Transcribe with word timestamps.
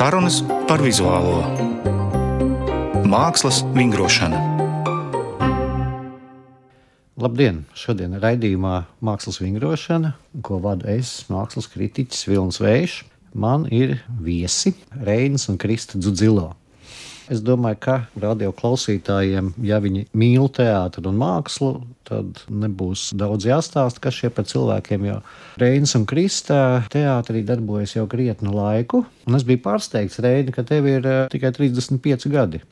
Sarunas 0.00 0.38
par 0.64 0.80
vizuālo 0.80 1.42
mākslas 3.04 3.58
vingrošanu. 3.74 4.38
Labdien! 7.20 7.58
Šodien 7.76 8.16
raidījumā 8.22 8.78
Mākslas 9.04 9.42
vingrošana, 9.42 10.14
ko 10.40 10.56
vadu 10.64 10.88
es, 10.88 11.10
mākslas 11.28 11.68
kritiķis 11.74 12.24
Vilnis 12.30 12.62
Vējš. 12.64 12.94
Man 13.36 13.68
ir 13.68 13.98
viesi 14.24 14.72
Reinas 15.04 15.50
un 15.52 15.60
Krista 15.60 16.00
Dzudzilo. 16.00 16.54
Es 17.30 17.38
domāju, 17.46 17.76
ka 17.84 17.94
radio 18.18 18.50
klausītājiem, 18.50 19.52
ja 19.62 19.76
viņi 19.78 20.08
mīl 20.18 20.48
teātru 20.50 21.12
un 21.12 21.18
mākslu, 21.20 21.68
tad 22.08 22.40
nebūs 22.50 23.12
daudz 23.14 23.46
jāstāsta, 23.46 24.02
kas 24.02 24.16
šie 24.18 24.32
par 24.34 24.48
cilvēkiem. 24.50 25.04
Jo 25.06 25.20
Reinis 25.60 25.94
un 25.94 26.08
Kristā 26.10 26.80
teātrī 26.90 27.44
darbojas 27.46 27.94
jau 27.94 28.08
krietnu 28.10 28.50
laiku, 28.56 29.04
un 29.30 29.38
es 29.38 29.46
biju 29.46 29.62
pārsteigts, 29.62 30.18
Reini, 30.24 30.50
ka 30.56 30.64
tev 30.66 30.88
ir 30.90 31.06
uh, 31.06 31.20
tikai 31.30 31.52
35 31.54 32.26
gadi. 32.34 32.64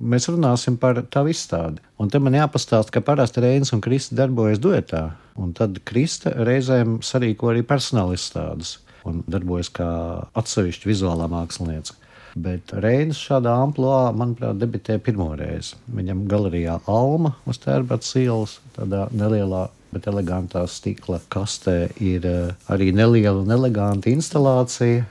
Mēs 0.00 0.30
runāsim 0.32 0.80
par 0.80 1.02
tavu 1.12 1.34
izstādi. 1.34 1.84
Un 2.00 2.08
te 2.08 2.20
man 2.20 2.40
jāpastāsta, 2.40 2.96
ka 2.96 3.04
parasti 3.04 3.44
Reinis 3.44 3.74
un 3.76 3.84
Krista 3.84 4.16
darbojas 4.16 4.64
duetā, 4.64 5.10
un 5.36 5.52
tad 5.56 5.82
Krista 5.84 6.32
reizēm 6.40 7.02
sarīko 7.04 7.52
arī 7.52 7.68
personāla 7.68 8.16
izstādes 8.16 8.78
un 9.06 9.20
darbojas 9.28 9.68
kā 9.76 9.92
atsevišķa 10.40 10.88
vizuālā 10.88 11.28
mākslinieca. 11.30 12.00
Bet 12.36 12.74
Reinas 12.84 13.16
šādā 13.16 13.54
amplitūnā, 13.64 14.12
manuprāt, 14.12 14.58
debitēja 14.60 15.00
pirmo 15.00 15.30
reizi. 15.38 15.78
Viņam 15.88 16.26
galerijā 16.28 16.74
Alma 16.92 17.32
uz 17.48 17.56
Tērbats 17.62 18.12
ielas, 18.20 18.58
tādā 18.76 19.06
nelielā, 19.16 19.62
bet 19.94 20.08
elegantā 20.10 20.66
stikla 20.68 21.22
kastē 21.32 21.78
ir 21.96 22.26
eh, 22.28 22.50
arī 22.68 22.90
neliela 22.92 23.40
un 23.40 23.54
eleganta 23.56 24.12
instalācija. 24.12 25.06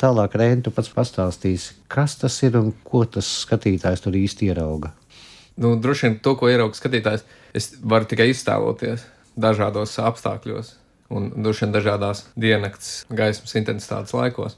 Tālāk, 0.00 0.38
Reini, 0.40 0.64
tu 0.64 0.72
pats 0.72 0.88
pastāstīsi, 0.94 1.76
kas 1.92 2.16
tas 2.22 2.38
ir 2.48 2.56
un 2.56 2.72
ko 2.86 3.04
tas 3.04 3.28
skatītājs 3.42 4.00
tur 4.06 4.16
īsti 4.16 4.48
ierauga. 4.48 4.94
Nu, 5.60 5.74
droši 5.76 6.06
vien 6.06 6.18
to, 6.24 6.32
ko 6.40 6.48
ierauga 6.48 6.78
skatītājs, 6.78 7.26
es 7.52 7.74
varu 7.84 8.08
tikai 8.08 8.30
iztēloties 8.32 9.04
dažādos 9.36 9.98
apstākļos 10.00 10.78
un 11.12 11.28
droši 11.36 11.66
vien 11.66 11.76
dažādās 11.76 12.24
diennakts 12.40 13.02
gaismas 13.12 13.56
intensitātes 13.58 14.16
laikos 14.16 14.56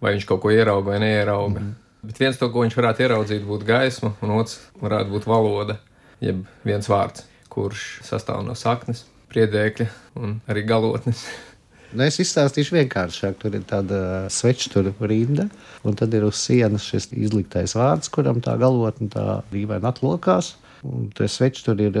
vai 0.00 0.14
viņš 0.16 0.26
kaut 0.28 0.42
ko 0.44 0.52
ierauga 0.54 0.92
vai 0.92 1.00
neierauga. 1.02 1.60
Mm 1.60 1.66
-hmm. 1.66 1.88
Bet 2.02 2.20
viens 2.20 2.38
to, 2.38 2.48
ko 2.48 2.64
viņš 2.64 2.76
varētu 2.76 3.04
ieraudzīt, 3.04 3.44
būtu 3.44 3.66
gaisma, 3.68 4.14
un 4.22 4.30
otrs 4.30 4.58
varētu 4.80 5.10
būt 5.10 5.26
valoda, 5.26 5.76
jeb 6.20 6.46
viens 6.64 6.88
vārds, 6.88 7.26
kurš 7.48 8.00
sastāv 8.02 8.40
no 8.46 8.54
saknes, 8.54 9.04
priedēkļa 9.28 9.86
un 10.14 10.40
arī 10.48 10.64
galotnes. 10.64 11.26
Nu, 11.90 12.04
es 12.06 12.20
izstāstīšu 12.22 12.76
vienkāršāk. 12.76 13.38
Tur 13.42 13.56
ir 13.58 13.64
tāda 13.66 14.28
svečtura 14.30 14.92
rinda, 15.00 15.48
un 15.82 15.96
tad 15.98 16.14
ir 16.14 16.22
uz 16.22 16.38
sienas 16.38 16.84
šis 16.86 17.08
izliktais 17.10 17.74
vārds, 17.74 18.10
kuram 18.14 18.38
tā 18.44 18.54
galotne 18.60 19.08
tā 19.10 19.40
dīvaini 19.50 19.88
atlokās. 19.90 20.52
Un 20.86 21.10
tas 21.16 21.34
svečs 21.34 21.64
tur 21.66 21.80
ir 21.82 21.98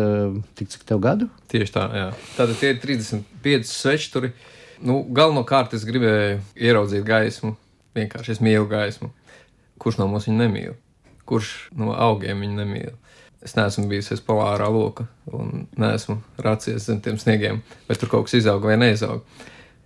tik 0.56 0.70
cik 0.72 0.86
tev 0.88 1.02
gadu? 1.02 1.26
Tieši 1.50 1.74
tā, 1.74 1.88
jā. 1.90 2.06
Tātad 2.36 2.60
tie 2.62 2.70
ir 2.72 2.78
35 2.80 3.66
svečturi. 3.68 4.30
Nu, 4.86 5.02
galvenokārt 5.10 5.74
es 5.76 5.82
gribēju 5.84 6.38
ieraudzīt 6.54 7.02
gaismu, 7.04 7.56
Vienkārši 7.96 8.36
es 8.36 8.42
mīlu 8.44 8.68
gaismu. 8.70 9.10
Kurš 9.80 9.98
no 10.00 10.06
mums 10.10 10.28
viņu 10.28 10.38
nemīl? 10.42 10.74
Kurš 11.28 11.70
no 11.78 11.94
augiem 11.96 12.42
viņu 12.44 12.58
nemīl? 12.60 12.92
Es 13.40 13.56
neesmu 13.56 13.86
bijis 13.88 14.10
aiz 14.12 14.20
polārā 14.20 14.68
loka 14.68 15.06
un 15.32 15.64
neesmu 15.80 16.18
rācies 16.44 16.84
zem 16.90 17.00
tiem 17.00 17.16
sniegiem, 17.18 17.62
vai 17.88 17.96
tur 17.96 18.10
kaut 18.12 18.28
kas 18.28 18.36
izaug 18.42 18.66
vai 18.68 18.76
neizaug. 18.76 19.24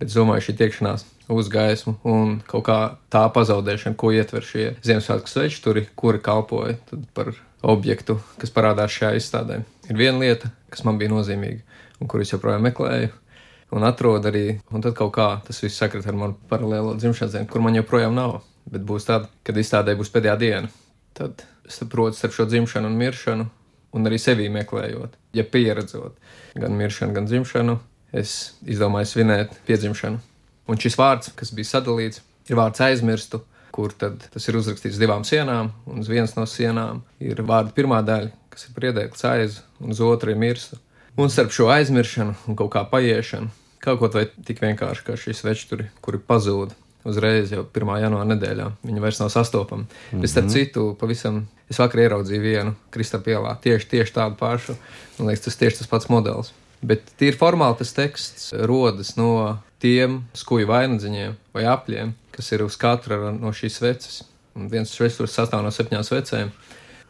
Bet 0.00 0.10
es 0.10 0.16
domāju, 0.18 0.48
šī 0.48 0.56
tiekšanās 0.58 1.04
uz 1.30 1.48
gaismu 1.52 1.94
un 2.10 2.40
kaut 2.48 2.66
kā 2.66 2.78
tā 3.14 3.22
pazaudēšana, 3.32 3.96
ko 3.96 4.10
ietver 4.12 4.44
šie 4.44 4.72
Ziemassvētku 4.84 5.30
svečturi, 5.30 5.86
kuri 5.94 6.20
kalpoja 6.24 6.74
par 7.14 7.30
objektu, 7.62 8.18
kas 8.40 8.52
parādās 8.52 8.92
šajā 8.92 9.14
izstādē. 9.20 9.62
Ir 9.88 10.00
viena 10.00 10.18
lieta, 10.20 10.50
kas 10.72 10.82
man 10.84 10.98
bija 11.00 11.14
nozīmīga 11.14 11.62
un 12.02 12.10
kuras 12.10 12.34
joprojām 12.34 12.66
meklēju, 12.66 13.12
un 13.74 13.82
atrod 13.82 14.26
arī, 14.30 14.58
un 14.70 14.84
tad 14.84 14.94
kaut 14.98 15.12
kā 15.16 15.28
tas 15.46 15.58
viss 15.62 15.80
sakrit 15.80 16.06
ar 16.06 16.16
manu 16.18 16.36
paralēlo 16.50 16.94
dzimšanas 16.98 17.34
dienu, 17.34 17.50
kur 17.50 17.64
man 17.64 17.74
joprojām 17.74 18.14
nav. 18.14 18.42
Bet 18.70 18.84
būs 18.86 19.08
tad, 19.08 19.26
kad 19.44 19.58
izstādē 19.60 19.96
būs 19.98 20.12
pēdējā 20.14 20.34
diena. 20.40 20.70
Tad 21.18 21.42
saprotu 21.70 22.16
starp 22.18 22.36
šo 22.36 22.46
dzimšanu 22.48 22.88
un 22.88 22.98
miršanu, 23.00 23.48
un 23.94 24.08
arī 24.08 24.18
sevī 24.18 24.46
meklējot, 24.52 25.18
ja 25.36 25.44
pieredzot 25.46 26.14
gan 26.58 26.76
miršanu, 26.78 27.14
gan 27.16 27.26
dzimšanu, 27.28 27.74
es 28.14 28.54
izdomāju 28.62 29.10
svinēt 29.10 29.58
piedzimšanu. 29.66 30.22
Un 30.70 30.80
šis 30.80 30.96
vārds, 30.98 31.32
kas 31.36 31.52
bija 31.54 31.74
sadalīts, 31.74 32.22
ir 32.48 32.58
vārds 32.58 32.82
aizmirstu, 32.84 33.42
kur 33.74 33.92
tas 33.98 34.48
ir 34.48 34.58
uzrakstīts 34.58 35.00
divām 35.02 35.26
sienām, 35.26 35.72
un 35.90 36.00
uz 36.00 36.08
vienas 36.08 36.36
no 36.38 36.46
sienām 36.46 37.02
ir 37.18 37.42
vārda 37.42 37.74
pirmā 37.74 38.00
daļa, 38.06 38.30
kas 38.54 38.68
ir 38.68 38.78
priedēklis 38.78 39.26
aiz, 39.28 39.60
un 39.82 39.92
uz 39.94 40.00
otru 40.04 40.30
ir 40.30 40.38
mirstu. 40.38 40.78
Un 41.18 41.30
starp 41.30 41.52
šo 41.54 41.68
aizmiršanu 41.74 42.34
un 42.48 42.56
kaut 42.58 42.72
kā 42.74 42.82
paiešanu 42.90 43.50
Kaut 43.84 44.00
ko 44.00 44.08
tik 44.08 44.62
vienkārši 44.62 45.04
kā 45.04 45.18
šīs 45.20 45.44
večturi, 45.44 45.90
kuri 46.00 46.18
pazūd 46.18 46.72
uzreiz 47.04 47.52
jau 47.52 47.64
1. 47.68 47.92
janvāra 48.00 48.28
nedēļā. 48.32 48.70
Viņa 48.84 49.02
vairs 49.04 49.20
nav 49.20 49.30
sastopama. 49.32 49.84
Mm 49.84 49.88
-hmm. 50.18 50.24
Es 50.24 50.30
starp 50.30 50.46
mhm. 50.46 50.54
citu, 50.54 50.96
pavisam, 51.00 51.46
es 51.70 51.78
vakar 51.78 52.00
ieraudzīju 52.00 52.40
vienu 52.40 52.74
Kristapielā, 52.90 53.56
tieši, 53.60 53.88
tieši 53.88 54.12
tādu 54.12 54.36
pašu. 54.40 54.76
Man 55.18 55.28
liekas, 55.28 55.44
tas 55.44 55.56
tieši 55.56 55.78
tas 55.78 55.86
pats 55.86 56.08
modelis. 56.08 56.52
Bet 56.82 57.02
tīri 57.20 57.36
formāli 57.36 57.78
tas 57.78 57.92
teksts 57.92 58.52
rodas 58.52 59.16
no 59.16 59.58
tiem 59.80 60.24
skuju 60.34 60.66
vainagdziņiem 60.66 61.34
vai 61.54 61.64
apļiem, 61.64 62.12
kas 62.30 62.52
ir 62.52 62.62
uz 62.62 62.76
katra 62.76 63.32
no 63.32 63.52
šīs 63.52 63.80
sveces. 63.80 64.22
Un 64.54 64.68
viens 64.68 64.90
svecturs 64.90 65.34
sastāv 65.34 65.62
no 65.62 65.70
septiņām 65.70 66.04
svecēm. 66.04 66.50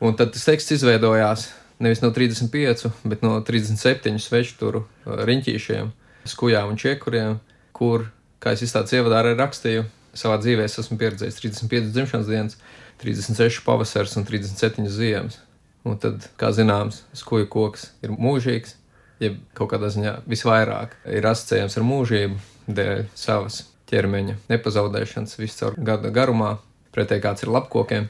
Un 0.00 0.16
tad 0.16 0.32
tas 0.32 0.44
teksts 0.44 0.72
izveidojās 0.72 1.52
nevis 1.78 2.00
no 2.02 2.10
35, 2.10 2.90
bet 3.04 3.22
no 3.22 3.40
37 3.40 4.18
svečturu 4.18 4.84
riņķīšiem 5.04 5.90
skujām 6.28 6.72
un 6.72 6.80
čekuriem, 6.80 7.38
kur, 7.76 8.08
kā 8.42 8.54
es 8.54 8.64
izstāstu 8.64 8.98
ievadā, 8.98 9.22
arī 9.22 9.34
rakstīju, 9.38 9.84
savā 10.16 10.38
dzīvē 10.42 10.66
es 10.68 10.78
esmu 10.80 10.98
pieredzējis 11.00 11.40
35 11.40 11.92
dzimšanas 11.94 12.30
dienas, 12.30 12.56
36 13.02 13.64
pavasars 13.66 14.16
un 14.20 14.26
37 14.28 14.88
ziemas. 14.92 15.40
Un 15.84 15.98
tad, 16.00 16.30
kā 16.40 16.48
zināms, 16.54 17.02
skuju 17.16 17.48
koks 17.52 17.90
ir 18.04 18.14
mūžīgs, 18.16 18.78
jeb 19.20 19.36
kaut 19.56 19.74
kādā 19.74 19.90
ziņā 19.92 20.14
visvairāk 20.30 20.96
ir 21.12 21.26
asociējams 21.28 21.76
ar 21.78 21.86
mūžību 21.86 22.74
dēļ 22.78 23.02
savas 23.18 23.64
ķermeņa 23.90 24.38
nepazaudēšanas 24.48 25.36
visu 25.38 25.74
gada 25.76 26.10
garumā, 26.14 26.56
pretēji 26.94 27.24
kāds 27.24 27.44
ir 27.44 27.52
lapkokiem. 27.54 28.08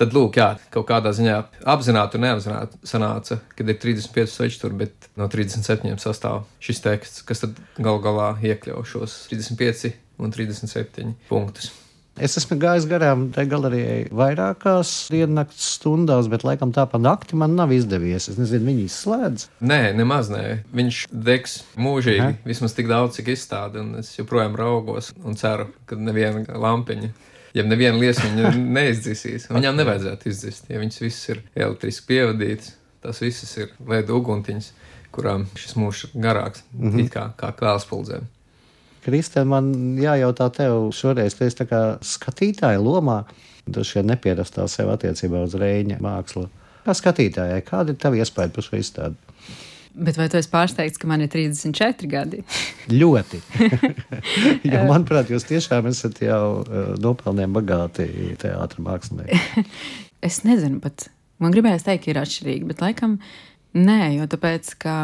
Tad, 0.00 0.14
lūk, 0.16 0.38
jā, 0.40 0.48
kaut 0.72 0.86
kādā 0.88 1.12
ziņā 1.14 1.36
apzināti 1.68 2.18
un 2.18 2.24
neapzināti 2.26 2.80
sanāca, 2.88 3.38
kad 3.54 3.68
ir 3.68 3.76
35 3.82 4.32
sveči 4.32 4.58
tur, 4.62 4.72
bet 4.74 5.10
no 5.20 5.28
37 5.30 6.00
sastāv 6.02 6.46
šis 6.64 6.82
teksts, 6.82 7.26
kas 7.28 7.44
tad 7.44 7.60
gal 7.76 8.00
galā 8.02 8.32
iekļauj 8.40 8.88
šos 8.94 9.20
35 9.30 9.92
un 10.22 10.34
37 10.34 11.14
punktus. 11.28 11.70
Es 12.20 12.36
esmu 12.36 12.58
gājis 12.60 12.84
garām 12.90 13.22
tai 13.32 13.46
galerijai 13.48 14.02
vairākās 14.12 14.90
diennakts 15.12 15.70
stundās, 15.78 16.28
bet 16.28 16.44
laikam 16.44 16.74
tā 16.76 16.84
pa 16.90 17.00
nakti 17.00 17.38
man 17.40 17.54
nav 17.56 17.72
izdevies. 17.72 18.28
Es 18.28 18.36
nezinu, 18.36 18.68
viņi 18.68 18.84
izslēdz. 18.84 19.46
Nē, 19.64 19.80
nemaz 19.96 20.28
nē. 20.32 20.42
Viņš 20.76 21.06
degs 21.08 21.62
mūžīgi, 21.80 22.26
Aha. 22.26 22.36
vismaz 22.44 22.76
tik 22.76 22.90
daudz, 22.92 23.16
cik 23.16 23.32
izstāda, 23.32 23.80
un 23.80 24.02
es 24.02 24.12
joprojām 24.18 24.58
raugos 24.60 25.14
un 25.24 25.40
ceru, 25.40 25.70
ka 25.88 25.96
neviena 25.96 26.44
lampiņa 26.52 27.14
ja 27.54 27.64
neviena 27.66 27.98
liesma 28.00 28.52
neizdzisīs, 28.78 29.48
viņām 29.52 29.80
nevajadzētu 29.80 30.30
izdzist. 30.30 30.70
Ja 30.72 30.80
viņas 30.82 31.02
visas 31.02 31.34
ir 31.34 31.42
elektriski 31.54 32.08
pievadītas, 32.12 32.76
tas 33.02 33.20
visas 33.24 33.56
ir 33.58 33.72
ledu 33.88 34.20
uguntiņas, 34.20 34.72
kurām 35.12 35.46
šis 35.58 35.76
mūžs 35.76 36.06
ir 36.08 36.22
garāks, 36.24 36.64
mm 36.72 36.94
-hmm. 36.94 37.10
kā, 37.12 37.26
kā 37.36 37.52
klāspuldzēm. 37.58 38.28
Kristē, 39.02 39.42
man 39.44 39.72
jājautā 39.98 40.46
tev 40.54 40.92
šoreiz, 40.94 41.34
tā 41.34 41.66
kā 41.66 41.80
skatītāja 42.06 42.78
lomā, 42.78 43.24
tu 43.72 43.84
šie 43.84 44.02
nepierastā 44.06 44.68
sev 44.68 44.92
attiecībā 44.94 45.42
uz 45.42 45.54
rēņa 45.58 45.98
mākslu. 46.00 46.48
Kā 46.86 46.94
skatītājai, 46.94 47.62
kāda 47.66 47.90
ir 47.90 47.98
tava 47.98 48.16
iespēja 48.16 48.50
par 48.54 48.64
šo 48.64 48.78
izstādi? 48.78 49.31
Bet 49.92 50.16
vai 50.16 50.28
tu 50.32 50.38
esi 50.40 50.48
pārsteigts, 50.48 50.96
ka 51.00 51.08
man 51.10 51.20
ir 51.24 51.28
34 51.32 52.08
gadi? 52.08 52.40
Ļoti. 53.00 53.40
jo, 54.72 54.80
manuprāt, 54.88 55.32
jūs 55.32 55.44
tiešām 55.48 55.88
esat 55.90 56.22
jau 56.24 56.62
uh, 56.62 56.94
nopelnījumi 57.02 57.56
bagāti 57.58 58.08
teātris 58.40 58.84
mākslinieki. 58.86 59.66
es 60.28 60.42
nezinu, 60.48 60.80
pat 60.84 61.10
man 61.42 61.52
gribējās 61.54 61.84
teikt, 61.88 62.08
ir 62.08 62.22
atšķirīgi, 62.22 62.68
bet 62.72 62.84
laikam 62.84 63.18
nē, 63.76 64.02
jo 64.18 64.28
tāpēc, 64.32 64.76
ka. 64.82 64.98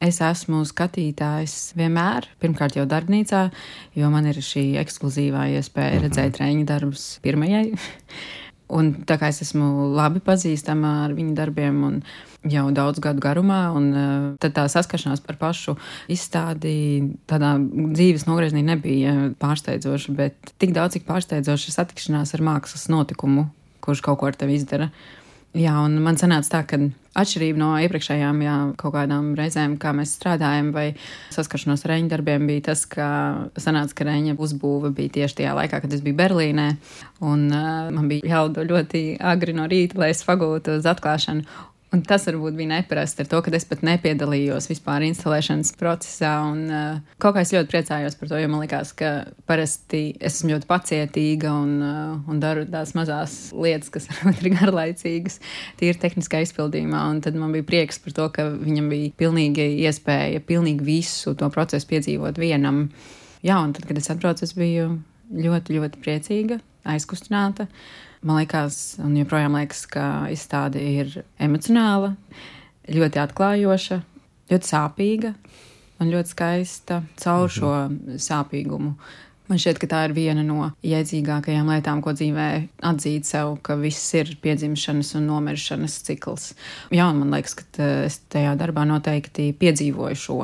Es 0.00 0.16
esmu 0.24 0.62
skatītājs 0.64 1.74
vienmēr, 1.76 2.24
pirmkārt 2.40 2.78
jau 2.78 2.86
darbnīcā, 2.88 3.42
jo 4.00 4.08
man 4.08 4.30
ir 4.30 4.38
šī 4.40 4.78
ekskluzīvā 4.80 5.42
iespēja 5.58 5.90
uh 5.90 5.98
-huh. 5.98 6.06
redzēt 6.06 6.38
treniņu 6.38 6.64
darbus 6.64 7.02
pirmajai. 7.20 7.74
Un 8.70 8.92
tā 9.06 9.16
kā 9.18 9.30
es 9.32 9.40
esmu 9.42 9.90
labi 9.96 10.22
pazīstama 10.22 11.00
ar 11.04 11.14
viņu 11.16 11.34
darbiem 11.38 11.80
un 11.86 11.96
jau 12.48 12.68
daudz 12.72 13.02
gadu 13.02 13.20
garumā, 13.20 13.60
un 13.76 13.88
uh, 13.90 14.26
tad 14.40 14.54
tā 14.56 14.64
saskaršanās 14.70 15.20
par 15.24 15.36
pašu 15.40 15.74
izstādi 16.12 16.74
tādā 17.28 17.56
dzīves 17.60 18.24
nogriezienī 18.28 18.62
nebija 18.70 19.14
pārsteidzoša, 19.42 20.14
bet 20.16 20.54
tik 20.62 20.72
daudz, 20.76 20.96
cik 20.96 21.08
pārsteidzoša 21.08 21.68
ir 21.68 21.76
satikšanās 21.76 22.36
ar 22.36 22.46
mākslas 22.46 22.86
notikumu, 22.92 23.48
kurš 23.84 24.04
kaut 24.06 24.22
ko 24.22 24.30
ar 24.30 24.38
tevi 24.38 24.56
izdara. 24.60 24.88
Jā, 25.58 25.72
un 25.82 25.96
man 25.98 26.14
sanāca 26.14 26.46
tā, 26.52 26.58
ka 26.70 26.76
atšķirība 27.18 27.58
no 27.58 27.70
iepriekšējām 27.82 28.42
jā, 28.44 28.52
kaut 28.78 28.92
kādām 28.94 29.32
reizēm, 29.34 29.74
kā 29.82 29.90
mēs 29.98 30.12
strādājam, 30.14 30.68
vai 30.70 30.92
saskaršanos 31.34 31.82
ar 31.82 31.90
reņģa 31.96 32.12
darbiem, 32.12 32.44
bija 32.46 32.68
tas, 32.68 32.84
ka 32.86 33.08
sanāca, 33.58 33.96
ka 33.98 34.06
reņģa 34.06 34.36
uzbūve 34.38 34.92
bija 34.94 35.16
tieši 35.18 35.40
tajā 35.40 35.56
laikā, 35.58 35.80
kad 35.82 35.96
es 35.96 36.04
biju 36.06 36.20
Berlīnē, 36.20 36.68
un 37.26 37.48
uh, 37.50 37.90
man 37.90 38.06
bija 38.12 38.30
jāudo 38.36 38.62
ļoti 38.68 39.02
agri 39.32 39.56
no 39.58 39.66
rīta, 39.70 39.98
lai 39.98 40.12
es 40.14 40.22
pagūtu 40.28 40.78
uz 40.78 40.86
atklāšanu. 40.86 41.42
Un 41.90 42.04
tas 42.06 42.22
varbūt 42.28 42.54
bija 42.54 42.70
neparasti 42.70 43.24
ar 43.24 43.28
to, 43.32 43.40
ka 43.42 43.50
es 43.56 43.64
pat 43.66 43.80
nepiedalījos 43.82 44.68
vispār 44.70 45.02
instalēšanas 45.08 45.72
procesā. 45.78 46.36
Un, 46.46 46.60
uh, 46.70 47.16
kaut 47.18 47.34
kā 47.34 47.42
es 47.42 47.50
ļoti 47.50 47.72
priecājos 47.72 48.14
par 48.20 48.30
to, 48.30 48.38
jo 48.38 48.50
man 48.52 48.62
liekas, 48.62 48.92
ka 48.94 49.10
parasti 49.50 50.04
es 50.20 50.36
esmu 50.36 50.52
ļoti 50.52 50.68
pacietīga 50.70 51.50
un, 51.50 51.72
uh, 51.82 52.30
un 52.30 52.38
daru 52.42 52.62
tās 52.70 52.94
mazās 52.94 53.34
lietas, 53.50 53.90
kas 53.90 54.06
varbūt 54.12 54.46
ir 54.46 54.54
garlaicīgas, 54.60 55.40
tīri 55.82 55.98
tehniskā 55.98 56.44
izpildījumā. 56.46 57.02
Un 57.10 57.18
tad 57.26 57.38
man 57.40 57.50
bija 57.58 57.66
prieks 57.66 57.98
par 58.04 58.14
to, 58.20 58.30
ka 58.38 58.46
viņam 58.54 58.94
bija 58.94 59.10
pilnīgi 59.24 59.66
iespēja 59.82 60.46
pilnīgi 60.46 60.86
visu 60.86 61.34
to 61.34 61.50
procesu 61.50 61.90
piedzīvot 61.90 62.38
vienam. 62.38 62.86
Jā, 63.42 63.58
un 63.58 63.74
tad, 63.74 63.90
kad 63.90 63.98
es 63.98 64.12
atbraucu, 64.14 64.46
es 64.46 64.54
biju 64.54 64.92
ļoti, 65.34 65.80
ļoti 65.80 66.06
priecīga, 66.06 66.62
aizkustināta. 66.88 67.66
Man 68.20 68.40
liekas, 68.40 68.98
un 69.00 69.16
joprojām 69.16 69.56
liekas, 69.56 69.86
ka 69.88 70.04
izstāde 70.32 70.82
ir 70.84 71.22
emocionāla, 71.40 72.12
ļoti 72.90 73.22
atklājoša, 73.22 74.00
ļoti 74.50 74.70
sāpīga 74.74 75.34
un 76.00 76.12
ļoti 76.12 76.34
skaista 76.34 77.02
caur 77.20 77.48
mhm. 77.48 77.56
šo 77.56 78.20
sāpīgumu. 78.28 78.94
Man 79.50 79.58
šķiet, 79.58 79.80
ka 79.82 79.88
tā 79.90 80.00
ir 80.06 80.12
viena 80.14 80.44
no 80.46 80.68
iedzīgākajām 80.86 81.72
lietām, 81.72 81.98
ko 82.04 82.12
dzīvē 82.14 82.46
atzīt 82.86 83.26
sev, 83.26 83.56
ka 83.66 83.74
viss 83.80 84.12
ir 84.14 84.30
piedzimšanas 84.44 85.16
un 85.18 85.26
nomiršanas 85.26 85.96
cikls. 86.06 86.52
Jā, 86.94 87.08
man 87.16 87.34
liekas, 87.34 87.56
ka 87.58 87.88
es 88.04 88.20
tajā 88.30 88.52
darbā 88.60 88.84
noteikti 88.86 89.48
piedzīvoju 89.58 90.20
šo 90.22 90.38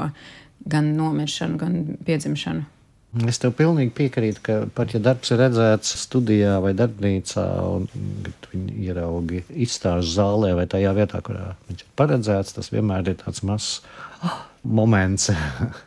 gan 0.67 0.91
nomiršanu, 0.99 1.61
gan 1.61 1.79
piedzimšanu. 2.09 2.67
Es 3.25 3.39
tev 3.41 3.55
pilnīgi 3.57 3.95
piekrītu, 3.97 4.41
ka 4.45 4.57
pat 4.77 4.93
ja 4.93 5.01
darbs 5.01 5.31
ir 5.33 5.41
redzēts 5.41 5.95
studijā 6.03 6.59
vai 6.61 6.75
darbnīcā, 6.77 7.45
un 7.73 7.87
viņi 8.51 8.75
ieraugi 8.91 9.41
izstāžu 9.65 10.11
zālē 10.19 10.53
vai 10.59 10.67
tajā 10.69 10.93
vietā, 10.99 11.23
kurā 11.25 11.55
viņš 11.71 11.87
ir 11.87 11.93
paredzēts, 11.97 12.57
tas 12.59 12.69
vienmēr 12.75 13.15
ir 13.15 13.19
tāds 13.23 13.41
mazs 13.47 13.81
oh, 14.21 14.41
moments. 14.69 15.31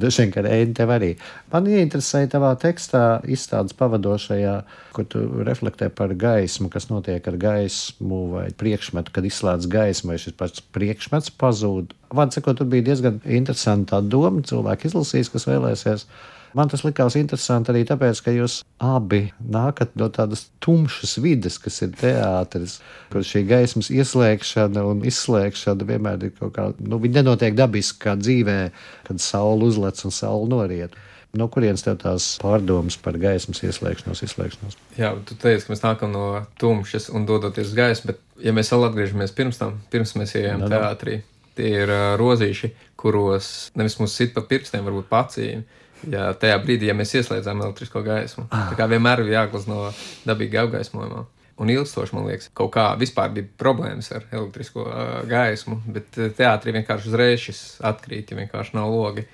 Droši 0.00 0.22
vien, 0.22 0.32
ka 0.32 0.44
Eina 0.48 0.74
tev 0.76 0.92
arī. 0.94 1.10
Man 1.52 1.68
ieinteresēja 1.68 2.30
tavā 2.32 2.54
tekstā, 2.60 3.20
izstādes 3.28 3.76
pavadošajā, 3.76 4.54
kur 4.96 5.06
tu 5.12 5.22
reflektē 5.44 5.90
par 5.92 6.14
gaismu, 6.16 6.70
kas 6.72 6.88
notiek 6.88 7.28
ar 7.28 7.36
gaismu 7.40 8.22
vai 8.32 8.46
priekšmetu, 8.56 9.12
kad 9.14 9.28
izslēdz 9.28 9.68
gaismu, 9.70 10.14
vai 10.14 10.18
šis 10.22 10.36
pats 10.40 10.64
priekšmets 10.74 11.34
pazūd. 11.40 11.94
Vārds 12.16 12.40
sakot, 12.40 12.58
tur 12.58 12.70
bija 12.72 12.88
diezgan 12.90 13.20
interesanta 13.28 14.00
doma, 14.00 14.42
cilvēki 14.46 14.88
izlasīs, 14.90 15.32
kas 15.32 15.48
vēlēsies. 15.50 16.08
Man 16.54 16.70
tas 16.70 16.82
likās 16.82 17.14
interesanti 17.14 17.70
arī 17.70 17.84
tāpēc, 17.86 18.20
ka 18.26 18.32
jūs 18.34 18.56
abi 18.82 19.28
nākat 19.54 19.92
no 20.00 20.08
tādas 20.10 20.48
tumšas 20.64 21.18
vidas, 21.22 21.60
kas 21.62 21.78
ir 21.86 21.92
teātris, 22.00 22.80
kur 23.12 23.22
šī 23.26 23.44
gaismas 23.46 23.90
ieslēgšana 23.94 24.82
un 24.88 25.04
izslēgšana 25.06 25.86
vienmēr 25.86 26.26
ir 26.26 26.32
kaut 26.40 26.54
kā, 26.56 26.64
nu, 26.82 26.98
viņi 27.02 27.20
nenotiek 27.20 27.54
dabiski 27.58 28.02
kā 28.02 28.16
dzīvē, 28.18 28.58
kad 29.06 29.22
saule 29.22 29.49
uzlec 29.58 30.04
un 30.06 30.14
saule 30.14 30.50
noriet. 30.50 30.94
No 31.36 31.46
kurienes 31.46 31.84
tev 31.86 31.94
tās 32.02 32.32
pārdomas 32.42 32.96
par 32.98 33.14
gaismas 33.22 33.60
ieslēgšanos, 33.62 34.22
izslēgšanos? 34.26 34.78
Jā, 34.98 35.12
tu 35.26 35.36
teici, 35.38 35.66
ka 35.66 35.74
mēs 35.74 35.84
nākam 35.84 36.10
no 36.10 36.24
tumšas 36.58 37.06
un 37.14 37.26
dodoties 37.28 37.70
uz 37.70 37.76
gaismu, 37.78 38.10
bet, 38.10 38.22
ja 38.42 38.54
mēs 38.56 38.72
vēl 38.74 38.88
atgriežamies 38.88 39.36
pirms 39.36 39.60
tam, 39.60 39.76
pirms 39.92 40.16
mēs 40.18 40.34
ejam 40.40 40.64
no, 40.64 40.70
teātrī, 40.72 41.20
tie 41.54 41.70
ir 41.84 41.92
uh, 41.94 42.06
rozīši, 42.18 42.72
kuros 42.98 43.70
nevis 43.78 44.00
mūs 44.02 44.16
sit 44.18 44.34
pa 44.34 44.42
pirkstiem, 44.42 44.82
varbūt 44.86 45.06
pacīm, 45.12 45.62
Jā, 46.08 46.30
tajā 46.40 46.56
brīdī, 46.62 46.88
ja 46.88 46.94
mēs 46.96 47.12
ieslēdzām 47.18 47.60
elektrisko 47.60 48.00
gaismu, 48.04 48.46
tā 48.48 48.76
kā 48.78 48.86
vienmēr 48.88 49.20
ir 49.24 49.34
jāglazno 49.34 49.90
dabīgi 50.24 50.60
apgaismojumā. 50.62 51.26
Un 51.60 51.68
ilgstoši, 51.74 52.14
man 52.16 52.24
liekas, 52.30 52.48
kaut 52.56 52.70
kā 52.72 52.86
vispār 52.96 53.34
bija 53.36 53.48
problēmas 53.60 54.08
ar 54.16 54.24
elektrisko 54.32 54.86
uh, 54.86 55.10
gaismu, 55.28 55.76
bet 55.92 56.16
teātrī 56.38 56.72
vienkārši 56.78 57.10
uzreiz 57.10 57.42
šis 57.44 57.60
atkrīt, 57.84 58.32
ja 58.32 58.38
vienkārši 58.38 58.78
nav 58.78 58.88
logi. 58.94 59.26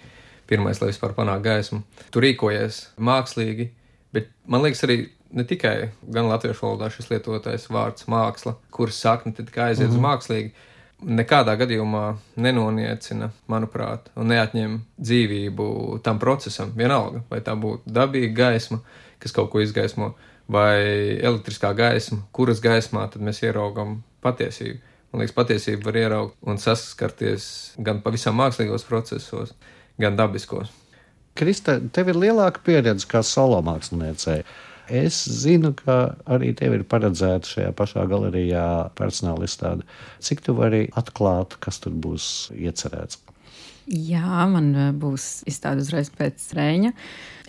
Pirmais, 0.47 0.79
lai 0.81 0.93
vispār 0.93 1.15
panāktu 1.17 1.49
gaismu. 1.49 1.83
Tur 2.15 2.23
rīkojies 2.23 2.81
mākslīgi, 3.03 3.71
bet 4.15 4.31
man 4.47 4.63
liekas, 4.63 4.85
arī 4.87 5.01
ne 5.37 5.45
tikai 5.45 5.91
gan 6.15 6.29
latviešu 6.31 6.67
valodā 6.67 6.91
šis 6.95 7.11
lietotais 7.11 7.67
vārds 7.73 8.07
māksla, 8.11 8.55
kuras 8.71 9.01
sakne 9.03 9.35
tikai 9.35 9.71
aiziet 9.71 9.89
mm 9.89 9.93
-hmm. 9.93 9.97
uz 9.97 10.01
mhm. 10.01 10.07
mākslīgi, 10.07 10.53
nekādā 11.03 11.57
gadījumā 11.61 12.05
nenoniecina, 12.41 13.31
manuprāt, 13.51 14.09
un 14.17 14.31
neatņem 14.33 14.79
dzīvību 15.01 16.01
tam 16.03 16.19
procesam. 16.19 16.73
Vienalga, 16.77 17.23
vai 17.31 17.41
tā 17.41 17.57
būtu 17.61 17.83
dabīga 17.99 18.35
gaisma, 18.35 18.81
kas 19.19 19.33
kaut 19.33 19.51
ko 19.51 19.61
izgaismo, 19.61 20.15
vai 20.49 20.81
elektriskā 21.19 21.75
gaisma, 21.75 22.23
kuras 22.33 22.61
gaismā 22.61 23.09
tad 23.11 23.23
mēs 23.23 23.43
ieraugam 23.43 24.03
patiesību. 24.23 24.79
Man 25.13 25.23
liekas, 25.23 25.35
patiesību 25.35 25.85
var 25.85 25.97
ieraugt 25.97 26.37
un 26.43 26.59
saskarties 26.59 27.75
gan 27.79 28.01
pavisam 28.03 28.37
mākslīgos 28.41 28.87
procesos, 28.89 29.55
gan 30.01 30.17
dabiskos. 30.19 30.73
Krista, 31.37 31.77
tev 31.93 32.13
ir 32.13 32.21
lielāka 32.21 32.63
pieredze 32.65 33.09
kā 33.11 33.21
solo 33.27 33.59
māksliniecei. 33.65 34.41
Es 34.87 35.19
zinu, 35.43 35.73
ka 35.75 36.15
arī 36.31 36.53
tev 36.57 36.77
ir 36.77 36.85
paredzēta 36.87 37.51
šajā 37.51 37.73
pašā 37.77 38.07
galerijā 38.09 38.67
personāla 38.97 39.49
izstāde. 39.49 39.87
Cik 40.23 40.45
tu 40.47 40.55
vari 40.57 40.87
atklāt, 40.97 41.59
kas 41.61 41.83
tur 41.83 41.97
būs 41.99 42.53
iecerēts? 42.55 43.19
Jā, 43.87 44.47
man 44.51 44.71
e, 44.75 44.87
būs 44.95 45.45
izstāde 45.47 45.83
uzreiz 45.83 46.09
pēc 46.15 46.49
trēņa. 46.53 46.95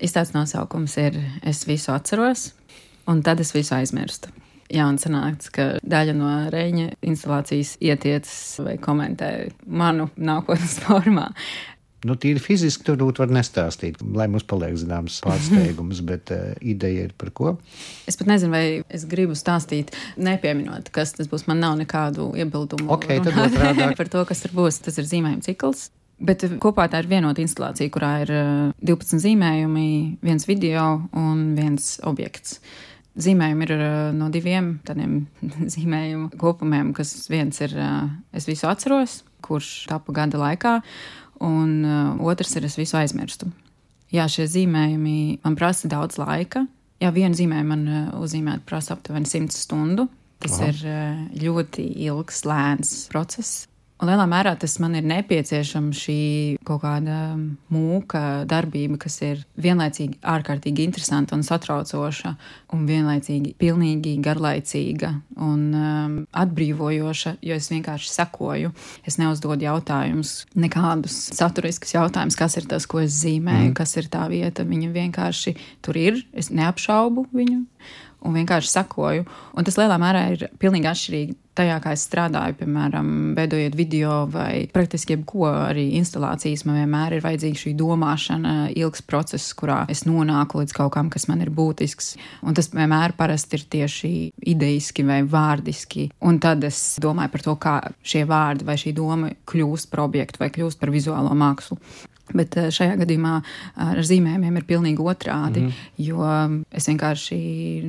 Izstādes 0.05 0.35
nosaukums 0.35 0.97
ir 1.01 1.21
Es 1.41 1.63
visu 1.69 1.93
atceros, 1.93 2.51
un 3.09 3.23
tad 3.25 3.41
es 3.41 3.53
visu 3.55 3.73
aizmirstu. 3.77 4.33
Jā, 4.67 4.83
un 4.89 4.99
sanāca, 4.99 5.49
ka 5.53 5.65
daļa 5.79 6.13
no 6.17 6.29
reņģa 6.51 6.99
instalācijas 7.07 7.77
ietiecas 7.79 8.37
vai 8.65 8.75
komentē 8.81 9.31
manu 9.65 10.09
nākotnes 10.17 10.77
formā. 10.83 11.29
Nu, 12.05 12.13
tīri 12.13 12.37
fiziski 12.37 12.85
tur 12.85 12.99
var 13.17 13.31
nestāstīt, 13.33 13.97
lai 14.13 14.27
mums 14.29 14.45
paliek 14.45 14.75
zināms 14.77 15.17
pārsteigums, 15.25 16.03
bet 16.05 16.29
uh, 16.35 16.51
ideja 16.61 17.07
ir 17.07 17.15
par 17.17 17.31
ko. 17.33 17.53
Es 18.09 18.19
pat 18.19 18.29
nezinu, 18.29 18.53
vai 18.53 18.65
es 18.93 19.07
gribu 19.09 19.33
stāstīt, 19.37 19.95
nepieminot, 20.21 20.91
kas 20.93 21.15
tas 21.17 21.29
būs. 21.31 21.47
Man 21.49 21.63
nav 21.63 21.77
nekādu 21.79 22.29
iebildumu 22.37 22.91
okay, 22.93 23.17
par 23.99 24.11
to, 24.13 24.21
kas 24.29 24.45
tur 24.45 24.53
būs. 24.59 24.77
Tas 24.85 25.01
ir 25.01 25.09
zīmējuma 25.09 25.47
cikls. 25.47 25.87
Bet 26.17 26.45
kopā 26.61 26.87
tā 26.89 27.01
ir 27.01 27.09
vienota 27.09 27.41
instalācija, 27.41 27.93
kurā 27.93 28.11
ir 28.23 28.33
12 28.85 29.21
zīmējumi, 29.21 29.89
viens 30.25 30.45
video 30.49 30.85
un 31.17 31.43
viens 31.57 31.95
objekts. 32.09 32.59
Zīmējumi 33.17 33.65
ir 33.65 33.85
no 34.17 34.29
diviem 34.33 34.75
tādiem 34.85 35.23
zīmējumu 35.73 36.37
kopumiem, 36.37 36.93
kas 36.97 37.15
viens 37.33 37.61
ir 37.65 37.73
Es 38.37 38.45
visu 38.45 38.69
atceros, 38.69 39.23
kurš 39.45 39.87
tapu 39.89 40.13
gada 40.13 40.37
laikā, 40.41 40.79
un 41.43 41.71
uh, 41.85 42.25
otrs 42.27 42.55
ir 42.57 42.67
es 42.67 42.77
visu 42.79 42.97
aizmirstu. 42.99 43.49
Jā, 44.13 44.27
šie 44.31 44.47
zīmējumi 44.47 45.39
man 45.43 45.57
prasa 45.59 45.89
daudz 45.91 46.19
laika. 46.21 46.65
Jā, 47.03 47.11
viena 47.13 47.37
zīmējuma 47.37 47.73
man 47.73 47.87
uh, 47.87 48.05
uzzīmēt 48.23 48.63
prasa 48.67 48.95
aptuveni 48.95 49.29
100 49.29 49.55
stundu. 49.55 50.07
Tas 50.43 50.59
Aha. 50.59 50.69
ir 50.71 50.83
uh, 50.85 51.23
ļoti 51.43 51.87
ilgs, 52.07 52.43
lēns 52.47 52.93
process. 53.11 53.65
Un 53.97 54.11
lielā 54.11 54.27
mērā 54.29 54.51
tas 54.61 54.75
man 54.77 54.93
ir 54.93 55.05
nepieciešams 55.09 56.01
šī 56.05 56.17
kaut 56.67 56.83
kāda 56.83 57.33
mūka 57.73 58.21
darbība, 58.49 58.99
kas 59.01 59.15
ir 59.25 59.41
vienlaicīgi 59.57 60.19
ārkārtīgi 60.21 60.85
interesanta 60.85 61.33
un 61.33 61.41
satraucoša, 61.45 62.35
un 62.77 62.85
vienlaicīgi 62.85 63.55
pilnīgi 63.57 64.13
garlaicīga 64.21 65.11
un 65.41 65.65
um, 65.73 66.15
atbrīvojoša, 66.29 67.37
jo 67.41 67.57
es 67.57 67.71
vienkārši 67.73 68.13
sekoju. 68.13 68.73
Es 69.09 69.17
neuzdodu 69.17 69.65
jautājumus, 69.65 70.43
nekādus 70.53 71.17
saturiskus 71.39 71.97
jautājumus, 71.97 72.37
kas 72.37 72.61
ir 72.61 72.69
tas, 72.69 72.85
ko 72.85 73.01
es 73.01 73.17
zīmēju, 73.23 73.71
mm. 73.71 73.77
kas 73.81 73.97
ir 73.97 74.11
tā 74.13 74.27
vieta. 74.29 74.67
Viņa 74.67 74.93
vienkārši 74.93 75.57
tur 75.81 75.97
ir, 75.97 76.21
es 76.37 76.53
neapšaubu 76.53 77.31
viņu. 77.33 77.63
Un 78.25 78.37
vienkārši 78.37 78.71
sakoju. 78.71 79.27
Un 79.57 79.67
tas 79.67 79.77
lielā 79.79 79.97
mērā 80.01 80.23
ir 80.35 80.47
pilnīgi 80.61 80.89
atšķirīgi 80.89 81.37
tajā, 81.57 81.77
kā 81.81 81.93
es 81.95 82.03
strādāju, 82.05 82.57
piemēram, 82.59 83.07
veidojot 83.37 83.75
video 83.77 84.17
vai 84.29 84.67
praktiski 84.73 85.15
jebko 85.15 85.47
arī 85.49 85.87
instalācijas. 85.97 86.65
Man 86.67 86.79
vienmēr 86.81 87.17
ir 87.17 87.23
vajadzīga 87.25 87.61
šī 87.63 87.73
domāšana, 87.79 88.55
ilgs 88.77 89.01
process, 89.07 89.55
kurā 89.57 89.79
es 89.91 90.05
nonāku 90.05 90.61
līdz 90.61 90.75
kaut 90.77 90.93
kam, 90.93 91.09
kas 91.13 91.27
man 91.31 91.41
ir 91.45 91.51
būtisks. 91.53 92.13
Un 92.45 92.57
tas 92.57 92.69
vienmēr 92.73 93.15
parasti 93.17 93.57
ir 93.57 93.65
tieši 93.77 94.11
idejiski 94.53 95.05
vai 95.07 95.23
vārdiski. 95.25 96.09
Un 96.27 96.37
tad 96.43 96.67
es 96.67 96.81
domāju 97.03 97.33
par 97.33 97.47
to, 97.47 97.57
kā 97.61 97.79
šie 98.05 98.27
vārdi 98.29 98.67
vai 98.67 98.77
šī 98.77 98.93
doma 98.97 99.33
kļūst 99.49 99.89
par 99.93 100.05
objektu 100.05 100.43
vai 100.43 100.53
kļūst 100.53 100.81
par 100.81 100.93
vizuālo 100.93 101.33
mākslu. 101.37 101.79
Bet 102.35 102.57
eh, 102.59 102.71
šajā 102.73 102.97
gadījumā 103.03 103.35
ar 103.87 104.01
zīmējumiem 104.03 104.59
ir 104.59 104.67
pilnīgi 104.67 105.03
otrādi, 105.03 105.63
mm 105.63 105.69
-hmm. 105.69 105.93
jo 106.07 106.67
es 106.71 106.89
vienkārši 106.89 107.39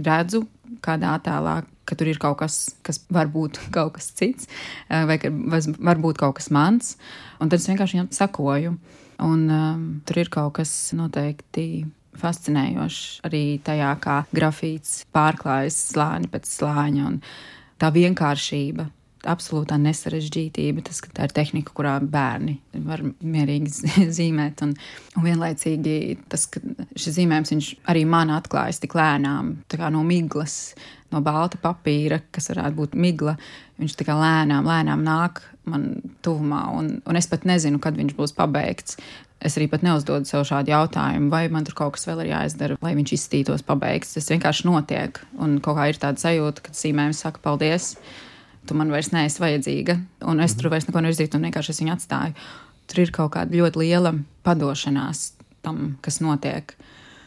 redzu 0.06 0.44
kādā 0.84 1.16
attēlā, 1.18 1.62
ka 1.88 1.96
tur 1.96 2.10
ir 2.10 2.18
kaut 2.20 2.38
kas, 2.38 2.76
kas 2.82 3.00
var 3.10 3.30
būt 3.32 3.58
kaut 3.76 3.96
kas 3.98 4.12
cits, 4.12 4.48
eh, 4.88 5.04
vai 5.04 5.18
var 5.78 5.98
būt 5.98 6.18
kaut 6.18 6.38
kas 6.38 6.50
mans, 6.50 6.96
un 7.40 7.48
tad 7.48 7.60
es 7.60 7.68
vienkārši 7.68 7.98
viņam 7.98 8.10
sakoju. 8.10 8.78
Un 9.18 9.50
um, 9.50 10.02
tur 10.06 10.18
ir 10.18 10.28
kaut 10.30 10.52
kas 10.60 10.92
noteikti 10.94 11.84
fascinējošs 12.18 13.24
arī 13.26 13.58
tajā, 13.66 13.90
kā 13.98 14.20
grafīts 14.30 15.00
pārklājas 15.14 15.74
slāņi 15.92 16.30
pēc 16.30 16.46
slāņa 16.46 17.06
un 17.06 17.18
tā 17.82 17.90
vienkāršība 17.94 18.86
absolūtā 19.26 19.78
nesarežģītība, 19.82 20.84
tas, 20.86 21.00
ka 21.02 21.10
tā 21.14 21.26
ir 21.26 21.34
tehnika, 21.34 21.72
kurā 21.74 21.96
bērni 22.02 22.58
var 22.86 23.02
mierīgi 23.02 23.72
zīmēt. 24.18 24.62
Un, 24.66 24.74
un 25.18 25.26
vienlaicīgi 25.26 25.96
tas, 26.30 26.46
ka 26.52 26.62
šis 26.94 27.18
zīmējums 27.18 27.72
arī 27.90 28.04
man 28.08 28.32
atklājas 28.34 28.82
tik 28.82 28.94
lēnām, 28.98 29.56
no 29.94 30.04
miglas, 30.06 30.76
no 31.14 31.22
balta 31.24 31.60
papīra, 31.62 32.20
kas 32.34 32.50
varētu 32.52 32.78
būt 32.78 32.98
migla. 32.98 33.38
Viņš 33.78 33.96
tā 33.98 34.06
kā 34.06 34.18
lēnām, 34.18 34.66
lēnām 34.68 35.06
nāk 35.06 35.42
man 35.68 35.88
tuvumā, 36.24 36.66
un, 36.78 36.98
un 37.04 37.18
es 37.18 37.28
pat 37.30 37.46
nezinu, 37.48 37.80
kad 37.82 37.98
viņš 37.98 38.14
būs 38.18 38.36
pabeigts. 38.36 38.98
Es 39.38 39.54
arī 39.54 39.68
pat 39.70 39.84
neuzdodu 39.86 40.26
sev 40.26 40.42
šādu 40.48 40.72
jautājumu, 40.72 41.28
vai 41.30 41.44
man 41.52 41.66
tur 41.66 41.76
kaut 41.78 41.94
kas 41.94 42.08
vēl 42.08 42.24
ir 42.24 42.32
jāizdara, 42.32 42.78
lai 42.82 42.96
viņš 42.98 43.12
izstītos 43.14 43.62
pabeigts. 43.66 44.16
Tas 44.16 44.30
vienkārši 44.32 44.66
notiek, 44.66 45.20
un 45.38 45.60
kaut 45.62 45.78
kā 45.78 45.86
ir 45.92 46.00
tāda 46.02 46.18
sajūta, 46.18 46.64
ka 46.66 46.74
zīmējums 46.74 47.22
saka 47.22 47.42
paldies 47.44 47.92
tu 48.68 48.76
man 48.78 48.92
vairs 48.92 49.10
neesi 49.14 49.42
vajadzīga, 49.42 49.96
un 50.30 50.44
es 50.44 50.54
tur 50.58 50.70
vairs 50.72 50.86
neko 50.88 51.00
nevaru 51.00 51.16
izdarīt, 51.16 51.36
un 51.38 51.48
vienkārši 51.48 51.74
es 51.74 51.82
viņu 51.82 51.94
atstāju. 51.94 52.48
Tur 52.88 53.02
ir 53.02 53.12
kaut 53.12 53.34
kāda 53.34 53.58
ļoti 53.58 53.82
liela 53.82 54.14
padošanās 54.46 55.32
tam, 55.64 55.96
kas 56.04 56.20
notiek. 56.24 56.72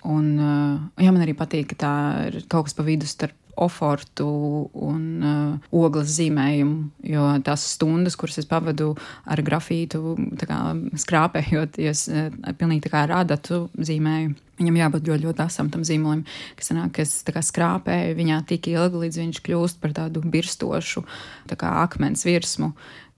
Un, 0.10 0.32
uh, 0.42 1.02
jā, 1.02 1.12
man 1.14 1.22
arī 1.22 1.36
patīk, 1.38 1.74
ka 1.74 1.78
tā 1.84 1.94
ir 2.30 2.40
kaut 2.50 2.70
kas 2.70 2.78
pa 2.78 2.86
vidu 2.86 3.10
starp 3.10 3.38
ofortu 3.56 4.28
un 4.74 5.02
uh, 5.24 5.74
ogles 5.76 6.14
zīmējumu, 6.16 6.92
jo 7.12 7.26
tās 7.46 7.66
stundas, 7.76 8.16
kuras 8.20 8.40
es 8.42 8.48
pavadu 8.50 8.94
ar 9.26 9.42
grafītu, 9.46 10.16
kā, 10.40 10.60
skrāpējot, 11.04 11.82
jo 11.82 11.92
es 11.92 12.06
uh, 12.12 12.30
pilnīgi 12.58 12.86
tā 12.88 12.94
kā 12.94 13.04
ar 13.08 13.16
adatu 13.24 13.66
zīmēju. 13.76 14.34
Viņam 14.62 14.78
jābūt 14.78 15.08
ļoti, 15.10 15.26
ļoti 15.26 15.42
asam 15.42 15.72
tam 15.74 15.84
zīmolim, 15.88 16.24
kas 16.58 16.70
sanāk, 16.70 16.94
ka 16.96 17.06
es 17.06 17.16
kā, 17.26 17.42
skrāpēju 17.42 18.18
viņā 18.20 18.42
tik 18.50 18.70
ilgi, 18.70 19.06
līdz 19.06 19.22
viņš 19.24 19.44
kļūst 19.48 19.82
par 19.82 19.96
tādu 19.98 20.22
birstošu 20.22 21.02
tā 21.50 21.58
kā, 21.58 21.72
akmens 21.82 22.28
virsmu. 22.28 22.72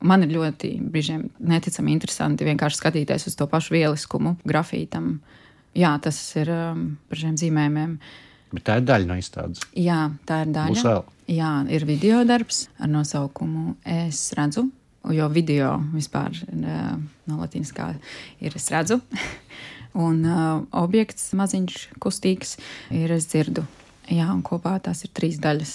Man 0.03 0.23
ir 0.25 0.33
ļoti 0.35 0.77
brīžiem 0.91 1.29
neticami 1.43 1.93
interesanti 1.95 2.47
vienkārši 2.47 2.79
skatīties 2.79 3.27
uz 3.29 3.37
to 3.39 3.47
pašu 3.51 3.75
vieliskumu 3.75 4.37
grafītam. 4.47 5.17
Jā, 5.75 5.95
tas 6.03 6.17
ir 6.37 6.51
um, 6.53 6.85
par 7.09 7.21
šiem 7.21 7.37
zīmējumiem. 7.39 7.97
Bet 8.53 8.67
tā 8.67 8.77
ir 8.79 8.87
daļa 8.87 9.09
no 9.09 9.17
izstādes. 9.17 9.63
Jā, 9.77 10.05
tā 10.29 10.43
ir 10.45 10.53
daļa. 10.53 10.73
Būs 10.73 10.85
vēl. 10.85 11.03
Jā, 11.33 11.51
ir 11.73 11.85
video 11.87 12.21
darbs 12.27 12.67
ar 12.83 12.91
nosaukumu 12.91 13.77
Es 13.87 14.25
redzu, 14.37 14.67
jo 15.15 15.29
video 15.33 15.77
vispār 15.93 16.35
uh, 16.35 16.97
no 17.29 17.39
latīniskā 17.39 17.93
ir 18.43 18.59
Es 18.59 18.69
redzu. 18.73 18.99
un 19.93 20.23
uh, 20.25 20.61
objekts 20.83 21.31
maziņš, 21.37 21.79
kustīgs, 22.01 22.57
ir 22.93 23.13
es 23.13 23.29
dzirdu. 23.31 23.65
Jā, 24.11 24.27
un 24.33 24.43
kopā 24.45 24.75
tās 24.83 25.05
ir 25.05 25.13
trīs 25.15 25.39
daļas. 25.41 25.73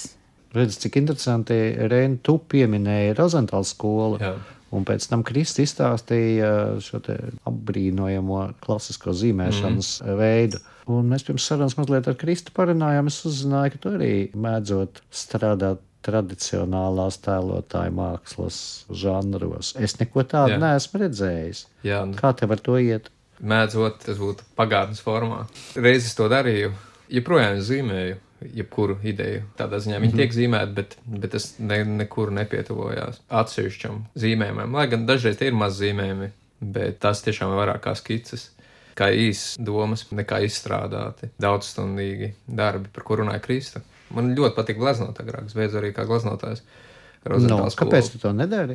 Redz, 0.56 0.78
cik 0.82 0.98
interesanti, 1.00 1.56
Reina, 1.90 2.18
tu 2.24 2.38
pieminēji 2.40 3.16
Rozentāls 3.18 3.74
skolu. 3.74 4.20
Jā. 4.22 4.36
Un 4.74 4.84
pēc 4.84 5.06
tam 5.08 5.22
Kristis 5.24 5.70
izstāstīja 5.70 6.48
šo 6.84 7.00
apbrīnojamo 7.48 8.42
klasisko 8.60 9.14
zīmēšanas 9.16 9.92
mm. 10.02 10.18
veidu. 10.18 10.60
Un 10.88 11.10
mēs 11.12 11.26
pirms 11.26 11.44
sarunas 11.44 11.76
mazliet 11.76 12.08
ar 12.08 12.16
Kristu 12.16 12.54
parunājām. 12.56 13.10
Es 13.10 13.20
uzzināju, 13.28 13.74
ka 13.74 13.82
tu 13.82 13.92
arī 13.98 14.12
mēdzot 14.32 15.02
strādāt 15.12 15.84
tradicionālās 16.08 17.18
tēlotāju 17.24 17.92
mākslas 17.92 18.58
žanros. 18.88 19.74
Es 19.76 19.98
neko 20.00 20.24
tādu 20.24 20.54
Jā. 20.56 20.60
neesmu 20.62 21.02
redzējis. 21.02 21.64
Jā, 21.84 22.04
nu, 22.08 22.16
Kā 22.16 22.32
tev 22.38 22.54
ar 22.54 22.62
to 22.64 22.78
iet? 22.80 23.10
mēdzot, 23.40 24.02
tas 24.06 24.18
būtu 24.20 24.46
pagātnes 24.58 25.02
formā. 25.04 25.44
Reizes 25.78 26.16
to 26.18 26.28
darīju, 26.30 26.72
joprojām 27.12 27.60
zīmēju 27.64 28.18
jebkuru 28.54 28.98
ideju. 29.06 29.44
Tādā 29.58 29.80
ziņā 29.82 29.98
viņi 29.98 30.12
mm 30.12 30.12
-hmm. 30.12 30.20
tiek 30.22 30.34
zīmēti, 30.34 30.74
bet, 30.74 30.96
bet 31.06 31.34
es 31.34 31.54
ne, 31.58 31.82
nekur 31.84 32.30
nepietuvojos 32.32 33.20
atsevišķam 33.28 34.04
zīmējumam. 34.14 34.74
Lai 34.74 34.86
gan 34.86 35.06
dažreiz 35.06 35.38
tie 35.38 35.48
ir 35.50 35.58
maz 35.58 35.80
zīmējumi, 35.80 36.30
bet 36.60 37.00
tas 37.00 37.22
tiešām 37.22 37.52
ir 37.52 37.58
vairāk 37.62 37.82
kā 37.82 37.94
skices. 37.98 38.50
Kā 38.98 39.12
īsts 39.14 39.60
domas, 39.62 40.04
nekā 40.10 40.40
izstrādāti 40.46 41.30
daudzstundīgi 41.38 42.32
darbi, 42.50 42.90
par 42.94 43.06
kuriem 43.06 43.28
runāja 43.28 43.44
Krista. 43.44 43.84
Man 44.14 44.32
ļoti 44.34 44.56
patīk 44.56 44.78
gleznot, 44.80 45.20
agrāk 45.22 45.50
es 45.50 45.56
beidzu 45.56 45.78
arī 45.78 45.92
kā 45.94 46.06
gleznotājs. 46.08 46.64
No, 47.28 47.64
kāpēc 47.76 48.14
tu 48.14 48.22
to 48.22 48.32
nedari? 48.32 48.74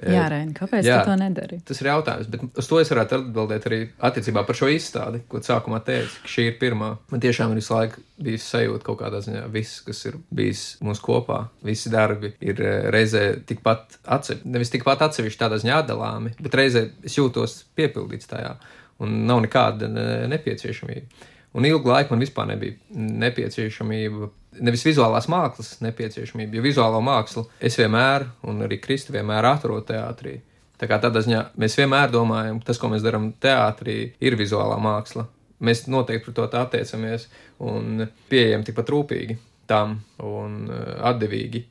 Jā, 0.00 0.22
Reini, 0.32 0.54
kāpēc 0.56 0.86
jā, 0.86 1.00
tu 1.02 1.10
to 1.10 1.16
nedari? 1.20 1.58
Tas 1.66 1.80
ir 1.82 1.90
jautājums, 1.90 2.28
bet 2.32 2.60
uz 2.62 2.68
to 2.70 2.78
es 2.80 2.88
varētu 2.92 3.18
atbildēt 3.18 3.66
arī 3.68 3.80
attiecībā 4.08 4.44
par 4.48 4.56
šo 4.56 4.70
izstādi, 4.72 5.20
ko 5.28 5.42
sākumā 5.44 5.82
teicu, 5.84 6.22
ka 6.22 6.32
šī 6.32 6.46
ir 6.48 6.56
pirmā. 6.60 6.90
Man 7.12 7.22
tiešām 7.22 7.52
ir 7.52 7.60
visu 7.60 7.74
laiku 7.74 8.04
bijis 8.20 8.46
sajūta 8.48 8.86
kaut 8.86 9.00
kādā 9.02 9.20
ziņā, 9.24 9.44
viss, 9.52 9.82
kas 9.84 10.00
ir 10.08 10.16
bijis 10.32 10.64
mums 10.84 11.02
kopā, 11.04 11.42
visi 11.66 11.92
darbi 11.92 12.32
ir 12.40 12.62
eh, 12.64 12.88
reizē 12.94 13.24
tikpat 13.48 14.00
atsevišķi, 14.16 14.52
nevis 14.54 14.72
tikpat 14.72 15.04
atsevišķi 15.10 15.42
tādā 15.42 15.60
ziņā 15.60 15.82
atdalāmi, 15.82 16.32
bet 16.40 16.56
reizē 16.62 16.86
es 17.04 17.18
jūtos 17.20 17.60
piepildīts 17.76 18.30
tajā 18.30 18.54
un 19.00 19.22
nav 19.28 19.42
nekāda 19.44 19.88
nepieciešamība. 20.30 21.26
Un 21.58 21.66
ilgu 21.66 21.90
laiku 21.90 22.14
man 22.14 22.22
vispār 22.22 22.52
nebija 22.52 22.76
nepieciešamība 22.94 24.28
nevis 24.58 24.84
vizuālās 24.86 25.28
mākslas 25.30 25.78
nepieciešamība, 25.84 26.58
jo 26.58 26.64
vizuālo 26.64 27.00
mākslu 27.04 27.46
es 27.62 27.78
vienmēr, 27.78 28.26
un 28.50 28.64
arī 28.66 28.80
Kristi 28.82 29.14
vienmēr 29.14 29.46
atrodu 29.52 29.86
teātrī. 29.92 30.38
Tā 30.80 30.88
kā 30.88 30.96
tādā 31.02 31.22
ziņā 31.24 31.42
mēs 31.60 31.76
vienmēr 31.78 32.12
domājam, 32.12 32.60
tas, 32.64 32.80
ko 32.80 32.88
mēs 32.90 33.04
darām 33.04 33.30
teātrī, 33.42 33.98
ir 34.20 34.36
vizuālā 34.40 34.78
māksla. 34.80 35.26
Mēs 35.60 35.84
noteikti 35.92 36.30
pret 36.30 36.38
to 36.38 36.46
attiecamies 36.62 37.26
un 37.68 38.06
pieejam 38.30 38.64
tikpat 38.64 38.92
rūpīgi 38.94 39.36
tam 39.68 39.98
un 40.24 40.62
uh, 40.70 40.94
atdevīgi. 41.10 41.66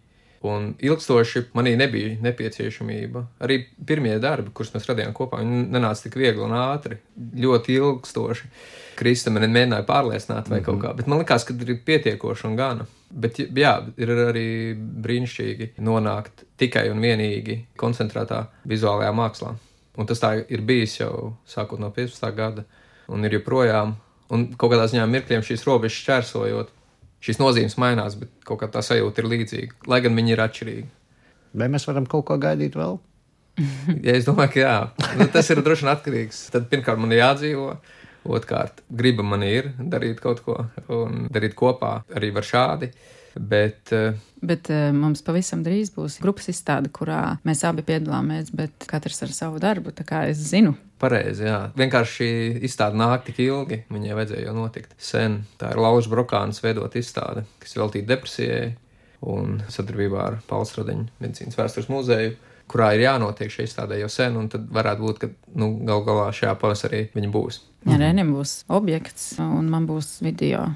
Un 0.48 0.70
ilgstoši 0.80 1.50
manī 1.52 1.74
nebija 1.76 2.14
nepieciešamība. 2.24 3.26
Arī 3.44 3.58
pirmie 3.88 4.14
darbi, 4.24 4.54
kurus 4.56 4.72
mēs 4.72 4.88
radījām 4.88 5.12
kopā, 5.16 5.42
nenāca 5.44 6.06
tik 6.06 6.16
viegli 6.16 6.46
un 6.46 6.56
ātri. 6.56 6.96
Ļoti 7.44 7.76
ilgstoši. 7.76 8.48
Krista 9.00 9.34
man 9.36 9.44
mēģināja 9.52 9.88
pārliecināt 9.88 10.48
vai 10.48 10.60
mm 10.60 10.62
-hmm. 10.62 10.66
kaut 10.66 10.76
mhm. 10.78 10.86
kā, 10.86 10.96
bet 10.96 11.08
man 11.08 11.20
liekas, 11.20 11.44
ka 11.44 11.54
ir 11.54 11.82
pietiekoši 11.86 12.48
un 12.48 12.56
gana. 12.56 12.86
Bet 13.10 13.40
jā, 13.40 13.74
ir 13.98 14.10
arī 14.10 14.76
brīnišķīgi 14.78 15.70
nonākt 15.82 16.44
tikai 16.58 16.90
un 16.90 17.02
vienīgi 17.02 17.66
koncentrētā 17.76 18.46
vizuālajā 18.64 19.12
mākslā. 19.12 19.56
Un 19.98 20.06
tas 20.06 20.22
tā 20.22 20.46
ir 20.48 20.62
bijis 20.62 21.00
jau 21.00 21.34
sākot 21.48 21.80
no 21.80 21.90
15. 21.90 22.36
gada, 22.36 22.64
un 23.08 23.26
ir 23.26 23.34
joprojām. 23.34 23.96
Un 24.30 24.54
kaut 24.54 24.72
kādā 24.72 24.86
ziņā 24.88 25.08
mirkļiem 25.10 25.42
šīs 25.42 25.66
robežas 25.66 25.98
šķērsojot, 26.04 26.70
šīs 27.24 27.40
nozīmes 27.42 27.78
mainās, 27.82 28.18
bet 28.20 28.32
kaut 28.48 28.62
kā 28.62 28.70
tā 28.72 28.84
sajūta 28.86 29.24
ir 29.24 29.30
līdzīga, 29.34 29.84
lai 29.92 30.02
gan 30.06 30.18
viņi 30.18 30.36
ir 30.36 30.44
atšķirīgi. 30.46 30.90
Vai 31.60 31.70
mēs 31.72 31.88
varam 31.90 32.08
kaut 32.10 32.28
ko 32.30 32.38
gaidīt 32.42 32.78
vēl? 32.78 33.00
ja 34.06 34.16
es 34.16 34.28
domāju, 34.28 34.54
ka 34.56 34.62
jā, 34.62 34.76
nu, 35.20 35.28
tas 35.34 35.50
ir 35.52 35.62
droši 35.66 35.86
vien 35.86 35.94
atkarīgs. 35.94 36.44
Tad 36.54 36.70
pirmkārt 36.72 37.02
man 37.02 37.16
ir 37.16 37.24
jādzīvo. 37.24 37.72
Otrkārt, 38.30 38.82
griba 38.92 39.24
man 39.24 39.46
ir 39.48 39.72
darīt 39.80 40.20
kaut 40.20 40.42
ko 40.44 40.58
un 40.92 41.30
darīt 41.32 41.56
kopā 41.58 42.02
arī 42.20 42.34
var 42.36 42.46
šādi. 42.46 42.90
Bet, 43.40 43.94
uh, 43.96 44.18
bet 44.44 44.68
uh, 44.74 44.90
mums 44.92 45.22
pavisam 45.24 45.62
drīz 45.64 45.94
būs 45.96 46.18
grupas 46.20 46.50
izstāde, 46.52 46.92
kurā 46.92 47.38
mēs 47.48 47.64
abi 47.68 47.86
piedalāmies, 47.88 48.52
bet 48.52 48.88
katrs 48.90 49.24
ar 49.24 49.32
savu 49.34 49.62
darbu. 49.64 49.94
Tā 49.96 50.04
kā 50.08 50.26
es 50.28 50.42
zinu, 50.50 50.74
Pareizi, 51.00 51.46
jā. 51.48 51.60
Vienkārši 51.80 52.16
šī 52.18 52.30
izstāde 52.68 53.00
nāk 53.00 53.24
tik 53.30 53.40
ilgi, 53.46 53.84
viņai 53.94 54.18
vajadzēja 54.18 54.50
jau 54.50 54.56
notikt 54.58 54.96
sen. 55.00 55.38
Tā 55.60 55.72
ir 55.72 55.80
Lauža 55.80 56.12
Brokānas 56.12 56.60
veidot 56.64 56.96
izstāde, 57.00 57.46
kas 57.64 57.78
veltīta 57.80 58.12
depresijai 58.12 58.74
un 59.32 59.62
sadarbībā 59.72 60.20
ar 60.26 60.38
Pauls 60.48 60.76
Rodiņu 60.76 61.08
medicīnas 61.24 61.58
vēstures 61.60 61.90
muzeju, 61.92 62.36
kurā 62.70 62.92
ir 62.96 63.06
jānotiek 63.08 63.52
šī 63.52 63.66
izstāde 63.66 63.98
jau 64.00 64.10
sen, 64.12 64.36
un 64.40 64.50
tad 64.52 64.68
varētu 64.76 65.06
būt, 65.08 65.22
ka 65.24 65.30
nu, 65.60 65.72
gal 65.88 66.04
galā 66.08 66.28
šajā 66.36 66.54
pavasarī 66.62 67.06
viņa 67.16 67.32
būs. 67.34 67.62
Jā, 67.88 67.98
Renim 68.00 68.34
būs 68.36 68.60
objekts, 68.76 69.32
un 69.40 69.70
man 69.72 69.88
būs 69.90 70.18
video 70.26 70.68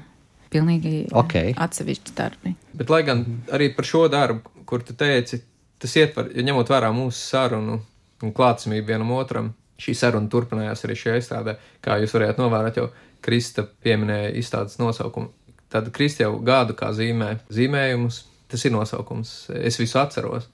pilnīgi 0.54 1.08
Ok. 1.12 1.36
atsevišķi 1.56 2.14
darbi. 2.16 2.54
Bet, 2.74 2.90
lai 2.90 3.02
gan 3.06 3.24
arī 3.52 3.68
par 3.76 3.86
šo 3.88 4.06
darbu, 4.08 4.64
kur 4.66 4.82
tu 4.86 4.94
teici, 4.98 5.42
tas 5.78 5.94
ietver, 6.00 6.30
ja 6.34 6.44
ņemot 6.46 6.70
vērā 6.72 6.90
mūsu 6.94 7.20
sarunu 7.28 7.80
un 8.24 8.32
klātsamību 8.32 8.88
vienam 8.88 9.10
otram, 9.12 9.52
šī 9.80 9.94
saruna 9.98 10.30
turpinājās 10.30 10.84
arī 10.86 10.96
šajā 10.98 11.16
izstādē. 11.20 11.56
Kā 11.84 11.98
jūs 12.02 12.14
varējāt 12.14 12.40
novērot, 12.42 12.78
jau 12.78 12.90
Krista 13.24 13.64
pieminēja 13.64 14.34
izstādes 14.36 14.76
nosaukumu. 14.80 15.32
Tad 15.72 15.88
Krista 15.96 16.26
jau 16.26 16.36
gādu 16.44 16.76
kā 16.78 16.92
zīmē 16.94 17.38
zīmējumus, 17.52 18.20
tas 18.52 18.64
ir 18.66 18.74
nosaukums, 18.74 19.34
es 19.56 19.80
visu 19.80 19.98
atceros. 19.98 20.50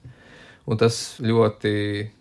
Un 0.70 0.78
tas 0.78 0.96
ļoti 1.24 1.72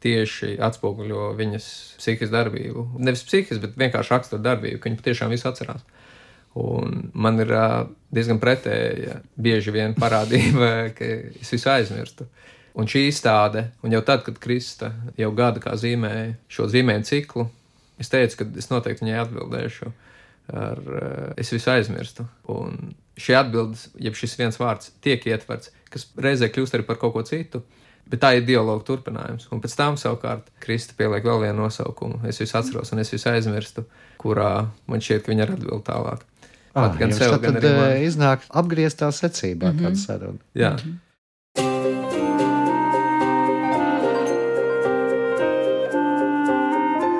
tieši 0.02 0.56
atspoguļo 0.66 1.34
viņas 1.38 1.66
psihisku 2.00 2.32
darbību. 2.34 2.86
Nevis 2.98 3.22
psihisku, 3.28 3.60
bet 3.62 3.78
vienkārši 3.78 4.14
raksturu 4.16 4.42
darbību, 4.42 4.80
ka 4.80 4.90
viņa 4.90 5.02
patiešām 5.02 5.34
visu 5.36 5.50
atcerās. 5.52 5.84
Un 6.58 7.12
man 7.14 7.38
ir 7.44 7.52
diezgan 8.16 8.40
pretēja 8.42 9.20
bieži 9.38 9.74
vien 9.76 9.94
parādība, 9.98 10.72
ka 10.98 11.12
es 11.42 11.54
visu 11.54 11.70
aizmirstu. 11.70 12.26
Un 12.78 12.88
šī 12.90 13.08
izstāde, 13.10 13.70
un 13.84 13.94
jau 13.94 14.02
tad, 14.06 14.24
kad 14.26 14.38
Krista 14.42 14.92
jau 15.18 15.32
gada 15.36 15.62
kā 15.64 15.74
zīmēja 15.80 16.36
šo 16.52 16.68
zīmējumu 16.70 17.08
ciklu, 17.08 17.48
es 18.00 18.12
teicu, 18.12 18.38
ka 18.40 18.48
es 18.62 18.70
noteikti 18.70 19.06
viņai 19.06 19.18
atbildēšu 19.24 19.90
ar 20.54 20.80
ā, 20.80 21.10
es 21.42 21.52
visu 21.54 21.72
aizmirstu. 21.74 22.26
Un 22.54 22.94
šī 23.20 23.36
atbildes, 23.40 23.90
jeb 24.00 24.16
šis 24.18 24.38
viens 24.40 24.60
vārds 24.62 24.94
tiek 25.04 25.26
ietverts, 25.28 25.74
kas 25.90 26.08
reizē 26.18 26.50
kļūst 26.54 26.78
arī 26.78 26.88
par 26.88 27.02
kaut 27.02 27.18
ko 27.18 27.26
citu. 27.28 27.64
Bet 28.10 28.24
tā 28.24 28.32
ir 28.40 28.46
dialoga 28.48 28.82
turpinājums. 28.88 29.46
Un 29.54 29.60
pēc 29.62 29.76
tam 29.78 29.98
savukārt 30.02 30.48
Krista 30.64 30.96
pieliek 30.98 31.26
vēl 31.26 31.44
vienu 31.44 31.62
nosaukumu. 31.62 32.24
Es 32.30 32.40
visu 32.42 32.58
atceros, 32.58 32.90
un 32.96 33.04
es 33.04 33.12
visu 33.14 33.30
aizmirstu, 33.30 33.84
kurā 34.22 34.54
man 34.90 35.04
šķiet, 35.04 35.22
ka 35.26 35.30
viņa 35.30 35.46
ir 35.46 35.54
atbild 35.54 35.84
tālāk. 35.86 36.24
Ah, 36.74 36.90
gan 36.98 37.14
sev, 37.14 37.36
tad, 37.36 37.44
gan 37.44 37.60
tad 37.60 37.68
eh, 37.70 38.02
iznāk 38.08 38.46
apgrieztā 38.50 39.12
secībā 39.14 39.70
mm 39.70 39.78
-hmm. 39.78 39.86
tāda 39.86 40.02
saruna. 40.02 40.40
Jā, 40.58 40.74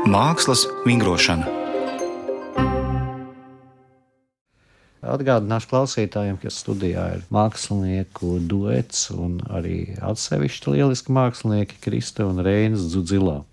Mākslas 0.10 0.64
vingrošana. 0.88 1.46
Atgādināšu 5.06 5.70
klausītājiem, 5.70 6.40
ka 6.42 6.50
studijā 6.50 7.04
ir 7.20 7.28
mākslinieku 7.34 8.40
duets 8.50 9.04
un 9.14 9.38
arī 9.54 9.94
atsevišķi 10.02 10.74
lieliski 10.74 11.14
mākslinieki 11.14 11.78
Krista 11.84 12.26
un 12.26 12.42
Reinas 12.42 12.88
Dzudzilā. 12.90 13.44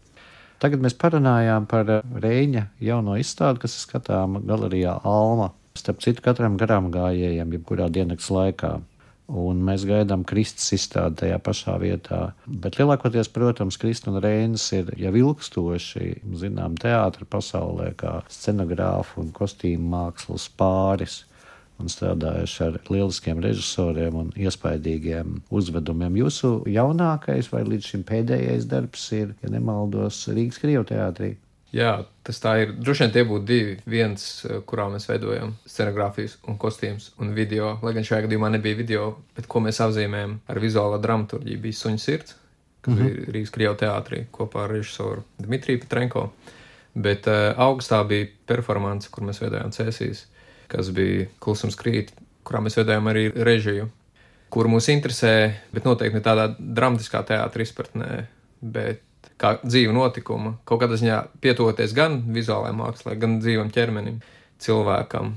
Tagad 0.62 0.80
mēs 0.86 0.96
parunājām 0.96 1.68
par 1.68 1.92
Reņa 2.24 2.70
jauno 2.80 3.18
izstādi, 3.20 3.60
kas 3.66 3.76
ir 3.76 3.84
skatāma 3.84 4.40
galerijā 4.40 4.96
Alma. 5.04 5.50
Starp 5.76 6.00
citu, 6.06 6.24
katram 6.24 6.56
garām 6.56 6.88
gājējam, 6.94 7.52
jebkurā 7.52 7.90
diennakts 7.92 8.32
laikā. 8.32 8.78
Un 9.26 9.58
mēs 9.66 9.82
gaidām 9.88 10.22
Kristus 10.22 10.68
izstādi 10.76 11.24
tajā 11.24 11.38
pašā 11.42 11.72
vietā. 11.82 12.20
Bet 12.46 12.78
lielākoties, 12.78 13.30
protams, 13.34 13.78
Kristus 13.82 14.12
un 14.12 14.20
Reinas 14.22 14.68
ir 14.76 14.92
jau 15.00 15.10
ilgstoši, 15.18 16.12
zinām, 16.38 16.76
teātris 16.78 17.26
pasaulē, 17.30 17.90
kā 17.98 18.20
scenogrāfu 18.30 19.24
un 19.24 19.32
kostīmu 19.34 19.90
mākslas 19.96 20.46
pāris 20.54 21.24
un 21.82 21.90
strādājuši 21.92 22.60
ar 22.68 22.78
lieliskiem 22.88 23.40
režisoriem 23.44 24.14
un 24.22 24.30
iespaidīgiem 24.38 25.40
uzvedumiem. 25.52 26.20
Jūsu 26.22 26.52
jaunākais 26.72 27.50
vai 27.52 27.64
līdz 27.66 27.90
šim 27.92 28.06
pēdējais 28.08 28.68
darbs 28.70 29.10
ir, 29.16 29.34
ja 29.42 29.52
nemaldos, 29.52 30.22
Rīgas 30.30 30.62
Krievijas 30.62 30.88
teātrī. 30.92 31.34
Jā, 31.76 31.92
tas 32.24 32.38
tā 32.40 32.54
ir. 32.62 32.72
Droši 32.80 33.04
vien 33.04 33.12
tie 33.12 33.22
būtu 33.28 33.44
divi. 33.48 33.74
Viens, 33.90 34.24
eh, 34.46 34.60
kurā 34.64 34.86
mēs 34.92 35.08
veidojam 35.10 35.54
scenogrāfijas 35.68 36.38
un 36.48 36.58
kostīmus 36.58 37.10
un 37.20 37.34
video. 37.36 37.78
Lai 37.82 37.92
gan 37.92 38.06
šajā 38.06 38.26
gadījumā 38.26 38.50
nebija 38.54 38.78
video, 38.78 39.06
bet 39.36 39.48
ko 39.50 39.60
mēs 39.60 39.82
apzīmējam 39.84 40.38
ar 40.48 40.60
vizuālo 40.62 41.00
dramaturgiju, 41.02 41.60
bija 41.60 41.80
suņu 41.80 42.00
sirds, 42.00 42.34
kas 42.80 42.94
mm 42.94 42.98
-hmm. 42.98 43.04
bija 43.04 43.32
Rīgas 43.34 43.52
Krievijas 43.52 43.80
teātrī 43.82 44.24
kopā 44.32 44.64
ar 44.64 44.70
režisoru 44.70 45.24
Dmitriju 45.38 45.80
Petrenko. 45.80 46.30
Bet 46.94 47.26
uh, 47.26 47.52
augustā 47.56 48.08
bija 48.08 48.26
performance, 48.46 49.08
kur 49.10 49.24
mēs 49.24 49.40
veidojām 49.40 49.70
cēsīs, 49.70 50.24
kas 50.68 50.90
bija 50.90 51.26
Klusums 51.38 51.76
krīt, 51.76 52.12
kurā 52.44 52.60
mēs 52.60 52.76
veidojām 52.76 53.06
arī 53.06 53.32
režiju, 53.34 53.90
kur 54.48 54.66
mūs 54.66 54.88
interesē, 54.88 55.52
bet 55.72 55.84
noteikti 55.84 56.16
ne 56.16 56.22
tādā 56.24 56.56
dramatiskā 56.58 57.22
teātrī 57.22 57.66
izpratnē, 57.66 58.26
bet 58.62 59.02
kā 59.40 59.56
dzīva 59.64 59.94
notikuma, 59.96 60.56
kaut 60.68 60.82
kādā 60.82 60.98
ziņā 61.00 61.18
pietuvoties 61.44 61.94
gan 61.96 62.22
vizuālajai 62.32 62.76
mākslai, 62.78 63.16
gan 63.20 63.38
dzīvam 63.42 63.72
ķermenim, 63.74 64.22
cilvēkam, 64.62 65.34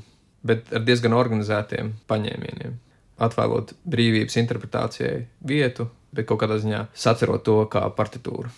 bet 0.48 0.72
ar 0.76 0.86
diezgan 0.88 1.18
organizētiem 1.18 1.94
paņēmieniem. 2.10 2.80
Atvēlot 3.20 3.76
brīvības 3.90 4.40
interpretācijai 4.40 5.26
vietu, 5.48 5.90
bet 6.16 6.30
kaut 6.30 6.40
kādā 6.46 6.60
ziņā 6.64 6.86
sacerot 6.96 7.44
to 7.44 7.60
kā 7.72 7.84
partitūru. 7.96 8.52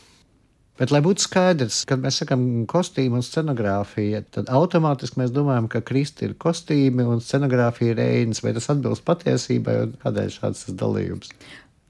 Bet, 0.82 0.90
lai 0.90 1.02
būtu 1.06 1.22
skaidrs, 1.22 1.84
kad 1.86 2.02
mēs 2.02 2.22
sakām 2.22 2.44
kostīmu 2.70 3.20
un 3.20 3.26
scenogrāfiju, 3.26 4.22
tad 4.34 4.48
automātiski 4.50 5.20
mēs 5.22 5.34
domājam, 5.36 5.68
ka 5.70 5.84
Kristi 5.86 6.26
ir 6.26 6.38
kostīmi 6.42 7.06
un 7.06 7.20
scenogrāfija 7.22 7.94
ir 7.94 8.00
reinas. 8.00 8.42
Vai 8.42 8.56
tas 8.56 8.70
atbilst 8.74 9.06
patiesībai 9.06 9.76
un 9.84 9.92
kādēļ 10.02 10.32
šāds 10.40 10.72
dalījums? 10.80 11.30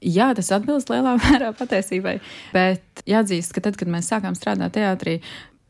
Jā, 0.02 0.32
tas 0.34 0.50
atbilst 0.54 0.90
lielā 0.90 1.14
mērā 1.22 1.52
patiesībai. 1.56 2.18
Bet 2.54 3.04
jāatzīst, 3.08 3.54
ka 3.54 3.64
tad, 3.68 3.78
kad 3.80 3.90
mēs 3.92 4.10
sākām 4.10 4.36
strādāt 4.38 4.74
teātrī, 4.76 5.20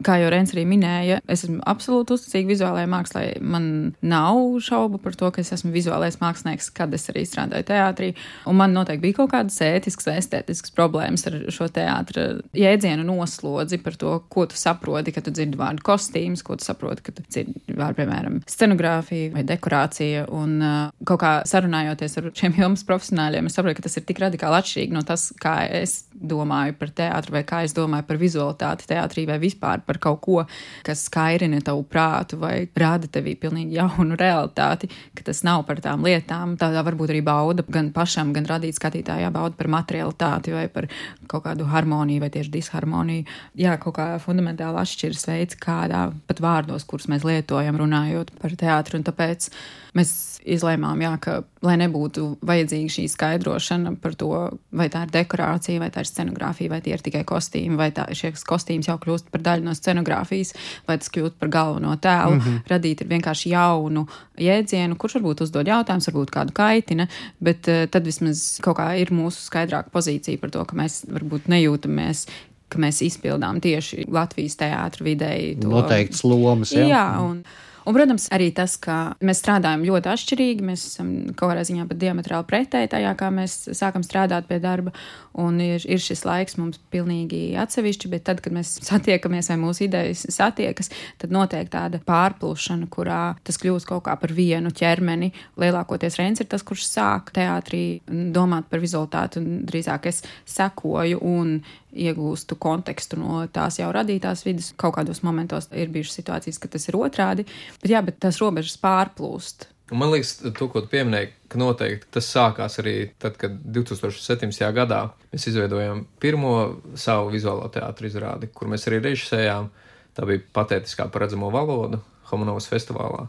kā 0.07 0.19
jau 0.21 0.31
Rens 0.33 0.53
arī 0.55 0.65
minēja, 0.69 1.21
es 1.31 1.45
esmu 1.47 1.61
absolūti 1.69 2.17
uzticīga 2.17 2.51
vizuālajai 2.53 2.91
mākslai. 2.93 3.25
Man 3.41 3.67
nav 4.05 4.41
šaubu 4.65 5.01
par 5.03 5.17
to, 5.19 5.31
ka 5.35 5.43
es 5.43 5.53
esmu 5.55 5.73
vizuālais 5.75 6.19
mākslinieks, 6.21 6.71
kad 6.77 6.93
es 6.97 7.09
arī 7.12 7.25
strādāju 7.29 7.67
teātrī. 7.71 8.12
Un 8.51 8.59
man 8.61 8.75
noteikti 8.77 9.07
bija 9.07 9.21
kaut 9.21 9.33
kādas 9.35 9.59
ētiskas 9.65 10.09
vai 10.09 10.17
estētiskas 10.21 10.75
problēmas 10.77 11.27
ar 11.31 11.38
šo 11.55 11.69
teātra 11.73 12.29
jēdzienu 12.57 13.07
noslodzi 13.09 13.81
par 13.83 13.99
to, 14.01 14.17
ko 14.33 14.47
tu 14.51 14.59
saproti, 14.59 15.15
kad 15.15 15.27
tu 15.27 15.35
dzirdi 15.35 15.61
vārdu 15.61 15.85
kostīms, 15.87 16.45
ko 16.47 16.59
tu 16.59 16.67
saproti, 16.67 17.07
kad 17.07 17.19
tu 17.19 17.27
dzirdi 17.29 17.77
vārdu, 17.79 18.01
piemēram, 18.03 18.41
scenogrāfija 18.51 19.33
vai 19.37 19.47
dekorācija. 19.49 20.27
Un 20.33 20.57
uh, 20.61 20.79
kaut 21.09 21.23
kā 21.23 21.33
sarunājoties 21.49 22.19
ar 22.21 22.31
šiem 22.38 22.57
jomas 22.61 22.87
profesionāļiem, 22.88 23.49
es 23.49 23.59
saprotu, 23.59 23.81
ka 23.81 23.88
tas 23.88 23.99
ir 23.99 24.07
tik 24.09 24.23
radikāli 24.23 24.61
atšķirīgi 24.61 24.97
no 24.97 25.05
tas, 25.07 25.31
kā 25.43 25.57
es 25.83 26.03
domāju 26.12 26.77
par 26.79 26.93
teātru 26.95 27.37
vai 27.37 27.43
kā 27.47 27.62
es 27.67 27.75
domāju 27.77 28.07
par 28.09 28.21
vizualitāti 28.21 28.88
teātrī 28.93 29.27
vai 29.29 29.38
vispār 29.43 29.83
par 29.87 29.91
kaut 30.02 30.20
ko, 30.24 30.38
kas 30.87 31.05
skairina 31.09 31.61
tavu 31.64 31.85
prātu 31.88 32.38
vai 32.40 32.68
rāda 32.78 33.11
tevī 33.12 33.35
pilnīgi 33.40 33.76
jaunu 33.78 34.16
realitāti, 34.18 34.90
ka 35.16 35.26
tas 35.26 35.42
nav 35.46 35.66
par 35.68 35.83
tām 35.85 36.07
lietām. 36.07 36.57
Tā 36.61 36.70
varbūt 36.78 37.12
arī 37.14 37.22
bauda 37.26 37.64
gan 37.68 37.92
pašam, 37.94 38.33
gan 38.37 38.48
radīt 38.48 38.78
skatītājā 38.78 39.33
bauda 39.35 39.59
par 39.59 39.70
materialitāti 39.72 40.55
vai 40.57 40.66
par 40.72 40.88
kaut 41.31 41.46
kādu 41.46 41.68
harmoniju 41.68 42.24
vai 42.24 42.33
tieši 42.33 42.55
disharmoniju. 42.57 43.28
Jā, 43.59 43.76
kaut 43.83 43.96
kā 43.98 44.09
fundamentāli 44.22 44.83
atšķiras 44.83 45.28
veids, 45.28 45.61
kādā 45.61 46.09
pat 46.28 46.42
vārdos, 46.42 46.87
kurus 46.88 47.09
mēs 47.12 47.26
lietojam, 47.28 47.78
runājot 47.81 48.35
par 48.40 48.57
teātru, 48.59 49.00
un 49.00 49.09
tāpēc 49.09 49.50
mēs 49.96 50.12
izlēmām, 50.48 51.00
jā, 51.05 51.12
ka, 51.22 51.35
lai 51.62 51.74
nebūtu 51.78 52.24
vajadzīga 52.46 52.92
šī 52.96 53.05
skaidrošana 53.12 53.92
par 54.02 54.16
to, 54.18 54.31
vai 54.74 54.88
tā 54.92 55.05
ir 55.07 55.12
dekorācija, 55.14 55.81
vai 55.83 55.90
tā 55.94 56.02
ir 56.02 56.11
scenogrāfija, 56.11 56.72
vai 56.72 56.81
tie 56.85 56.94
ir 56.96 57.05
tikai 57.05 57.22
kostīmi, 57.28 57.78
vai 57.78 57.90
tā, 57.94 58.09
šie 58.16 58.33
kostīms 58.48 58.88
jau 58.90 58.96
kļūst 59.02 59.31
par 59.33 59.44
daļu 59.46 59.66
no 59.68 59.74
scenogrāfijas, 59.76 60.55
vai 60.88 60.98
tas 61.02 61.12
kļūst 61.14 61.38
par 61.38 61.52
galveno 61.52 61.94
tēlu. 61.94 62.38
Mm 62.38 62.44
-hmm. 62.46 62.62
Radīt 62.72 63.05
ir 63.05 63.11
vienkārši 63.14 63.52
jaunu 63.55 64.07
jēdzienu, 64.38 64.96
kurš 64.96 65.18
varbūt 65.20 65.44
uzdod 65.46 65.68
jautājumus, 65.68 66.09
varbūt 66.11 66.31
kādu 66.31 66.52
kaitina, 66.52 67.07
bet 67.40 67.68
uh, 67.68 67.85
tad 67.87 68.05
vismaz 68.05 68.59
kaut 68.62 68.78
kā 68.78 68.92
ir 68.98 69.12
mūsu 69.12 69.44
skaidrāka 69.46 69.92
pozīcija 69.92 70.38
par 70.38 70.50
to, 70.50 70.64
ka 70.64 70.76
mēs 70.76 71.05
varbūt 71.09 71.48
nejūtamies 71.48 72.26
ka 72.72 72.81
mēs 72.81 73.02
izpildām 73.05 73.61
tieši 73.61 74.07
Latvijas 74.09 74.57
teātris 74.57 75.05
vidēji. 75.05 75.59
Noteikts 75.61 76.24
lomas. 76.24 76.72
Jā, 76.72 76.87
jā 76.88 77.05
un, 77.20 77.44
un, 77.85 77.97
protams, 77.97 78.29
arī 78.35 78.51
tas, 78.55 78.77
ka 78.81 79.14
mēs 79.25 79.42
strādājam 79.42 79.85
ļoti 79.87 80.11
atšķirīgi. 80.12 80.66
Mēs 80.66 80.87
esam 80.90 81.11
kaut 81.33 81.53
kādā 81.53 81.64
ziņā 81.68 81.87
pat 81.90 82.01
diametrāli 82.01 82.49
pretēji 82.49 82.92
tajā, 82.95 83.12
kā 83.18 83.31
mēs 83.35 83.57
sākam 83.77 84.05
strādāt 84.07 84.49
pie 84.51 84.61
darba. 84.62 84.95
Un 85.38 85.61
ir, 85.64 85.85
ir 85.88 86.01
šis 86.03 86.27
laiks 86.29 86.59
mums 86.61 86.81
pilnīgi 86.92 87.55
atsevišķi, 87.61 88.11
bet 88.12 88.27
tad, 88.29 88.42
kad 88.45 88.53
mēs 88.53 88.75
satiekamies 88.85 89.49
vai 89.53 89.59
mūsu 89.62 89.87
idejas 89.87 90.27
satiekas, 90.35 90.92
tad 91.23 91.33
notiek 91.33 91.71
tāda 91.73 92.03
pārplūšana, 92.05 92.88
kurā 92.92 93.23
tas 93.47 93.61
kļūst 93.62 93.88
kaut 93.88 94.05
kā 94.09 94.16
par 94.21 94.35
vienu 94.37 94.73
ķermeni. 94.77 95.33
Lielākoties 95.61 96.18
Reins 96.21 96.42
ir 96.45 96.51
tas, 96.53 96.64
kurš 96.66 96.85
sāk 96.90 97.33
teātrī 97.37 98.03
domāt 98.09 98.68
par 98.68 98.83
vizualitāti, 98.85 99.40
un 99.40 99.62
drīzāk 99.68 100.11
es 100.12 100.23
sekoju 100.53 101.23
un 101.25 101.57
iegūstu 101.92 102.57
kontekstu 102.61 103.18
no 103.20 103.42
tās 103.52 103.78
jau 103.81 103.90
radītās 103.94 104.46
vidas. 104.46 104.72
Kaut 104.81 104.96
kādos 104.96 105.22
momentos 105.26 105.68
ir 105.76 105.92
bijušas 105.92 106.18
situācijas, 106.20 106.61
ka 106.62 106.70
tas 106.72 106.88
ir 106.88 106.98
otrādi, 106.98 107.46
bet 107.83 107.92
jā, 107.92 108.02
bet 108.05 108.20
tās 108.22 108.40
robežas 108.42 108.78
pārplūst. 108.83 109.68
Un 109.92 110.00
man 110.00 110.12
liekas, 110.14 110.38
to, 110.57 110.68
ko 110.72 110.81
pieminēji, 110.88 111.28
ka 111.52 111.59
noteikti 111.61 112.09
tas 112.16 112.28
sākās 112.33 112.78
arī 112.81 112.94
tad, 113.20 113.37
kad 113.40 113.59
2017. 113.76 114.64
gadā 114.72 115.02
mēs 115.35 115.44
izveidojām 115.50 116.07
pirmo 116.22 116.55
savu 116.96 117.28
vizuālo 117.35 117.68
teātru 117.74 118.09
izrādi, 118.09 118.48
kur 118.55 118.72
mēs 118.72 118.88
arī 118.88 119.02
režisējām. 119.05 119.68
Tā 120.16 120.28
bija 120.28 120.44
patētiskā 120.57 121.09
paredzamo 121.12 121.50
valodu 121.52 122.00
Homanovas 122.31 122.68
festivālā. 122.72 123.26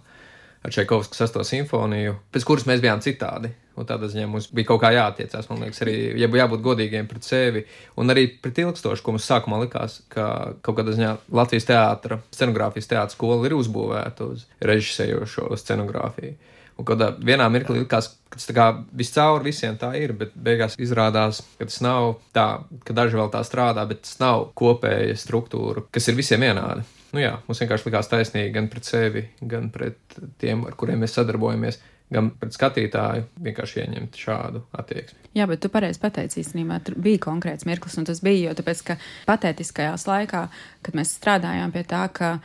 ar 0.63 0.71
Čekovsku 0.71 1.15
sesto 1.15 1.43
simfoniju, 1.43 2.15
pēc 2.31 2.45
kuras 2.47 2.63
mēs 2.69 2.79
bijām 2.79 3.01
citādi. 3.03 3.51
Un 3.73 3.87
tādā 3.89 4.05
ziņā 4.11 4.27
mums 4.29 4.47
bija 4.53 4.69
kaut 4.69 4.83
kā 4.83 4.91
jāattiecās, 4.93 5.47
man 5.49 5.63
liekas, 5.63 5.81
arī 5.81 5.95
ja 6.21 6.27
jābūt 6.29 6.61
godīgiem 6.61 7.07
pret 7.09 7.25
sevi 7.25 7.63
un 7.97 8.13
arī 8.13 8.27
pret 8.41 8.59
ilgstošu, 8.61 9.01
ko 9.01 9.15
mums 9.15 9.25
sākumā 9.25 9.63
likās, 9.63 10.01
ka 10.13 10.25
kaut 10.61 10.77
kādā 10.77 10.93
ziņā 10.93 11.13
Latvijas 11.33 11.65
teātra, 11.71 12.19
scenogrāfijas 12.35 12.91
teātra 12.91 13.15
skola 13.15 13.47
ir 13.49 13.55
uzbūvēta 13.57 14.29
uz 14.29 14.45
režisējošo 14.61 15.49
scenogrāfiju. 15.57 16.35
Un 16.73 16.87
kādā 16.89 17.11
vienā 17.21 17.45
mirklī 17.53 17.83
likās, 17.83 18.11
ka 18.33 18.39
tas 18.39 18.49
kā 18.57 18.67
viscaur 18.97 19.43
visiem 19.45 19.75
tā 19.77 19.91
ir, 19.99 20.15
bet 20.17 20.33
beigās 20.33 20.77
izrādās, 20.81 21.43
ka 21.59 21.67
tas 21.69 21.79
nav 21.85 22.15
tā, 22.33 22.47
ka 22.85 22.95
daži 22.97 23.19
vēl 23.19 23.29
tā 23.33 23.43
strādā, 23.45 23.85
bet 23.89 24.01
tas 24.05 24.17
nav 24.21 24.47
kopēja 24.57 25.17
struktūra, 25.21 25.85
kas 25.93 26.09
ir 26.09 26.17
visiem 26.17 26.45
vienāda. 26.45 26.85
Nu 27.13 27.21
jā, 27.21 27.35
mums 27.45 27.61
vienkārši 27.61 27.89
likās 27.89 28.09
taisnīgi 28.09 28.53
gan 28.55 28.69
pret 28.73 28.89
sevi, 28.89 29.27
gan 29.41 29.69
pret 29.73 30.17
tiem, 30.41 30.65
ar 30.65 30.73
kuriem 30.77 31.05
mēs 31.05 31.13
sadarbojamies 31.19 31.77
gan 32.13 32.31
pret 32.39 32.55
skatītāju 32.55 33.27
vienkārši 33.45 33.79
ieņemt 33.83 34.17
šādu 34.19 34.63
attieksmi. 34.77 35.29
Jā, 35.37 35.47
bet 35.49 35.63
tu 35.63 35.71
pareizi 35.73 36.01
pateici 36.01 36.41
īstenībā, 36.43 36.79
tur 36.85 36.97
bija 37.01 37.21
konkrēts 37.23 37.67
mirklis, 37.69 37.97
un 37.97 38.09
tas 38.09 38.21
bija 38.25 38.49
jo 38.49 38.57
tāpēc, 38.59 38.83
ka 38.89 38.97
patētiskajās 39.29 40.07
laikā, 40.09 40.43
kad 40.85 40.99
mēs 40.99 41.15
strādājām 41.19 41.73
pie 41.73 41.85
tā, 41.89 42.03
ka 42.13 42.35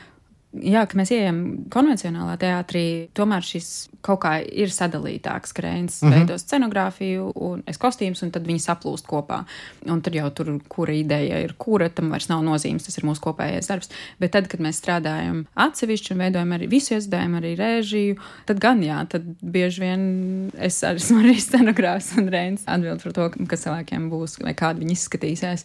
Jā, 0.49 0.87
ka 0.89 0.97
mēs 0.97 1.11
ejam 1.13 1.41
konvencionālā 1.69 2.39
teātrī, 2.41 2.83
tomēr 3.13 3.45
šis 3.45 3.67
kaut 4.05 4.23
kā 4.23 4.39
ir 4.41 4.71
sadalītāks. 4.73 5.53
Kreins 5.53 5.99
mm 6.01 6.09
-hmm. 6.09 6.15
veido 6.15 6.39
scenogrāfiju, 6.41 7.33
un 7.35 7.63
es 7.67 7.77
kostīmus, 7.79 8.23
un 8.25 8.31
tad 8.31 8.47
viņi 8.49 8.63
saplūst 8.65 9.05
kopā. 9.07 9.45
Un 9.87 10.01
tur 10.01 10.15
jau 10.17 10.31
tur, 10.31 10.59
kura 10.69 10.93
ideja 10.93 11.41
ir, 11.45 11.55
kura 11.59 11.89
tam 11.89 12.09
vairs 12.11 12.29
nav 12.29 12.43
nozīmes, 12.43 12.85
tas 12.85 12.99
ir 12.99 13.05
mūsu 13.05 13.21
kopējais 13.21 13.69
darbs. 13.69 13.91
Bet 14.19 14.31
tad, 14.31 14.49
kad 14.49 14.61
mēs 14.61 14.81
strādājam 14.81 15.45
atsevišķi 15.55 16.13
un 16.13 16.19
veidojam 16.19 16.53
arī 16.53 16.69
visu 16.69 16.95
izdevību, 16.95 17.37
arī 17.37 17.53
režiju, 17.59 18.17
tad 18.47 18.59
gan 18.59 18.83
jā, 18.83 19.05
tad 19.09 19.23
bieži 19.43 19.81
vien 19.81 20.51
es 20.59 20.83
arī 20.83 20.97
esmu 20.97 21.21
arī 21.25 21.37
scenogrāfs 21.41 22.17
un 22.17 22.29
reins 22.29 22.65
atbild 22.67 23.03
par 23.03 23.13
to, 23.13 23.31
kas 23.47 23.63
cilvēkiem 23.63 24.09
būs 24.11 24.41
vai 24.41 24.55
kādi 24.55 24.81
viņi 24.81 24.93
izskatīsies. 24.97 25.65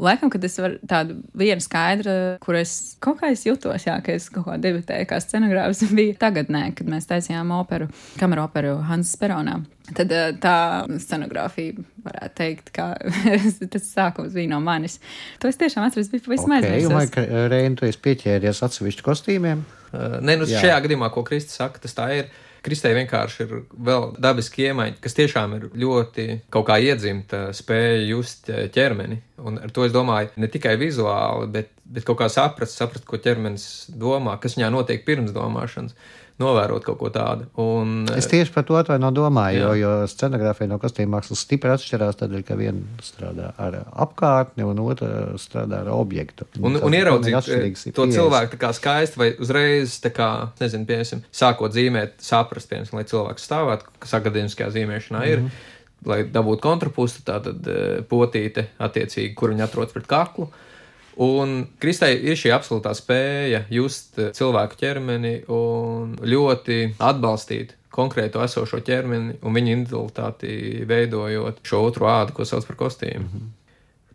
Laikam, 0.00 0.30
kad 0.32 0.44
es 0.46 0.56
varu 0.60 0.78
tādu 0.88 1.18
vienu 1.36 1.62
skaidru, 1.64 2.14
kur 2.42 2.56
es 2.58 2.96
kaut 3.02 3.20
kā 3.20 3.30
es 3.34 3.44
jutos, 3.46 3.84
jā, 3.86 3.98
ka 4.04 4.14
es 4.16 4.30
kaut 4.32 4.46
kā 4.48 4.56
debitēju 4.60 5.08
kā 5.10 5.20
scenogrāfs, 5.22 5.84
bija 5.98 6.16
tagadnē, 6.20 6.70
kad 6.78 6.90
mēs 6.90 7.08
taisījām 7.10 7.52
operu, 7.56 7.90
kameru 8.20 8.46
operu 8.46 8.78
Hansa 8.88 9.16
Speronā. 9.18 9.60
Tad 9.90 10.12
eh, 10.14 10.28
tā 10.40 10.56
scenogrāfija, 11.02 11.82
varētu 12.04 12.36
teikt, 12.38 12.70
ka 12.74 12.92
tas 13.72 13.88
sākums 13.88 14.36
bija 14.36 14.52
no 14.52 14.60
manis. 14.64 15.00
To 15.42 15.50
es 15.50 15.58
tiešām 15.60 15.88
atceros, 15.88 16.12
bija 16.12 16.26
pavisam 16.26 16.54
okay, 16.54 16.76
aizmirsis. 16.76 16.92
Domāju, 16.92 17.14
ka 17.16 17.26
eh, 17.26 17.48
Reina, 17.52 17.74
tu 17.78 17.88
esi 17.88 18.00
pieķēries 18.04 18.62
atsevišķu 18.66 19.06
kostīmiem? 19.06 19.64
Uh, 19.90 20.20
nē, 20.22 20.36
nu 20.38 20.46
Jā. 20.46 20.62
šajā 20.62 20.78
gadījumā, 20.84 21.10
ko 21.10 21.24
Kristis 21.26 21.58
saka, 21.58 21.82
tas 21.82 21.96
tā 21.96 22.06
ir. 22.14 22.30
Kristē 22.64 22.92
vienkārši 22.96 23.44
ir 23.46 23.52
vēl 23.88 24.10
dabiski 24.20 24.66
iemaņa, 24.68 24.98
kas 25.00 25.16
tiešām 25.16 25.56
ir 25.56 25.66
ļoti 25.80 26.26
kaut 26.52 26.66
kā 26.68 26.76
iedzimta 26.84 27.46
spēja 27.56 28.02
just 28.04 28.50
ķermeni. 28.74 29.20
Un 29.40 29.56
ar 29.62 29.72
to 29.72 29.86
es 29.86 29.94
domāju 29.94 30.34
ne 30.40 30.50
tikai 30.52 30.74
vizuāli, 30.80 31.48
bet, 31.54 31.70
bet 31.84 32.04
kaut 32.08 32.20
kā 32.20 32.28
saprast, 32.32 32.76
saprast, 32.76 33.06
ko 33.08 33.20
ķermenis 33.22 33.64
domā, 33.96 34.36
kas 34.42 34.58
viņā 34.58 34.68
notiek 34.74 35.06
pirms 35.06 35.32
domāšanas 35.36 35.96
novērot 36.40 36.84
kaut 36.84 36.98
ko 37.00 37.10
tādu. 37.12 37.46
Un, 37.60 38.04
es 38.16 38.28
tieši 38.30 38.52
par 38.54 38.64
to 38.68 38.76
atvaino 38.78 39.10
domāju, 39.14 39.60
jā. 39.60 39.66
jo, 39.68 39.74
jo 39.80 40.10
scenogrāfija 40.10 40.70
no 40.70 40.78
kostīm 40.82 41.10
mākslas 41.12 41.44
stipri 41.44 41.72
atšķirās, 41.74 42.18
tad, 42.20 42.34
ka 42.46 42.56
viena 42.58 43.04
strādā 43.04 43.52
ar 43.60 43.80
apkārtni 44.06 44.66
un 44.66 44.80
otra 44.84 45.34
strādā 45.40 45.82
ar 45.84 45.92
objektu. 45.94 46.48
Un, 46.60 46.72
un, 46.72 46.80
un 46.88 46.96
ieraudzīt 46.96 47.36
to 47.50 48.06
pieejas. 48.06 48.16
cilvēku 48.16 48.56
tā 48.56 48.62
kā 48.64 48.72
skaisti 48.76 49.20
vai 49.20 49.32
uzreiz, 49.42 49.98
tā 50.04 50.12
kā, 50.14 50.30
nezinu, 50.62 50.88
piemēram, 50.88 51.26
sākot 51.42 51.76
zīmēt, 51.76 52.16
saprast, 52.24 52.70
piemēram, 52.72 53.00
lai 53.00 53.06
cilvēks 53.10 53.46
stāvētu, 53.50 53.92
kas 54.02 54.16
akadēmiskajā 54.20 54.72
zīmēšanā 54.78 55.26
ir. 55.28 55.44
Mm 55.44 55.52
-hmm. 55.52 55.76
Lai 56.08 56.22
dabūtu 56.24 56.62
kontrapustu, 56.64 57.20
tātad 57.26 57.66
eh, 57.68 58.00
potīte, 58.08 58.70
attiecīgi, 58.80 59.34
kur 59.36 59.50
viņi 59.52 59.66
atrodas 59.66 59.92
pret 59.92 60.06
kaklu. 60.08 60.46
Uh, 60.46 60.69
Un 61.16 61.66
Kristai 61.82 62.14
ir 62.22 62.38
šī 62.38 62.52
absolūtā 62.54 62.92
spēja 62.96 63.64
just 63.72 64.18
cilvēku 64.36 64.78
ķermeni 64.80 65.34
un 65.50 66.14
ļoti 66.22 66.94
atbalstīt 66.98 67.74
konkrēto 67.90 68.42
esošo 68.44 68.78
ķermeni 68.86 69.40
un 69.42 69.56
viņa 69.56 69.72
individualitāti 69.74 70.84
veidojot 70.88 71.64
šo 71.66 71.82
otru 71.88 72.06
ādu, 72.10 72.36
ko 72.36 72.46
sauc 72.46 72.66
par 72.68 72.78
kostīmu. 72.84 73.24
Mm 73.24 73.32
-hmm. 73.32 73.56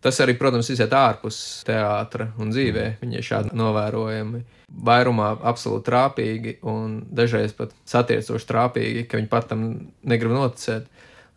Tas 0.05 0.19
arī, 0.21 0.35
protams, 0.37 0.69
iziet 0.69 0.91
ārpus 0.93 1.63
teātra 1.65 2.27
un 2.37 2.51
dzīvē. 2.51 2.83
Viņi 3.01 3.15
ir 3.17 3.25
šādi 3.25 3.55
novērojami. 3.57 4.41
Vairumā 4.85 5.31
absolūti 5.41 5.87
trāpīgi 5.89 6.53
un 6.61 6.99
dažreiz 7.09 7.53
pat 7.57 7.71
satiecoši 7.85 8.45
trāpīgi, 8.51 9.07
ka 9.09 9.17
viņi 9.17 9.31
pat 9.31 9.47
tam 9.49 9.63
negrib 10.03 10.31
noticēt 10.31 10.85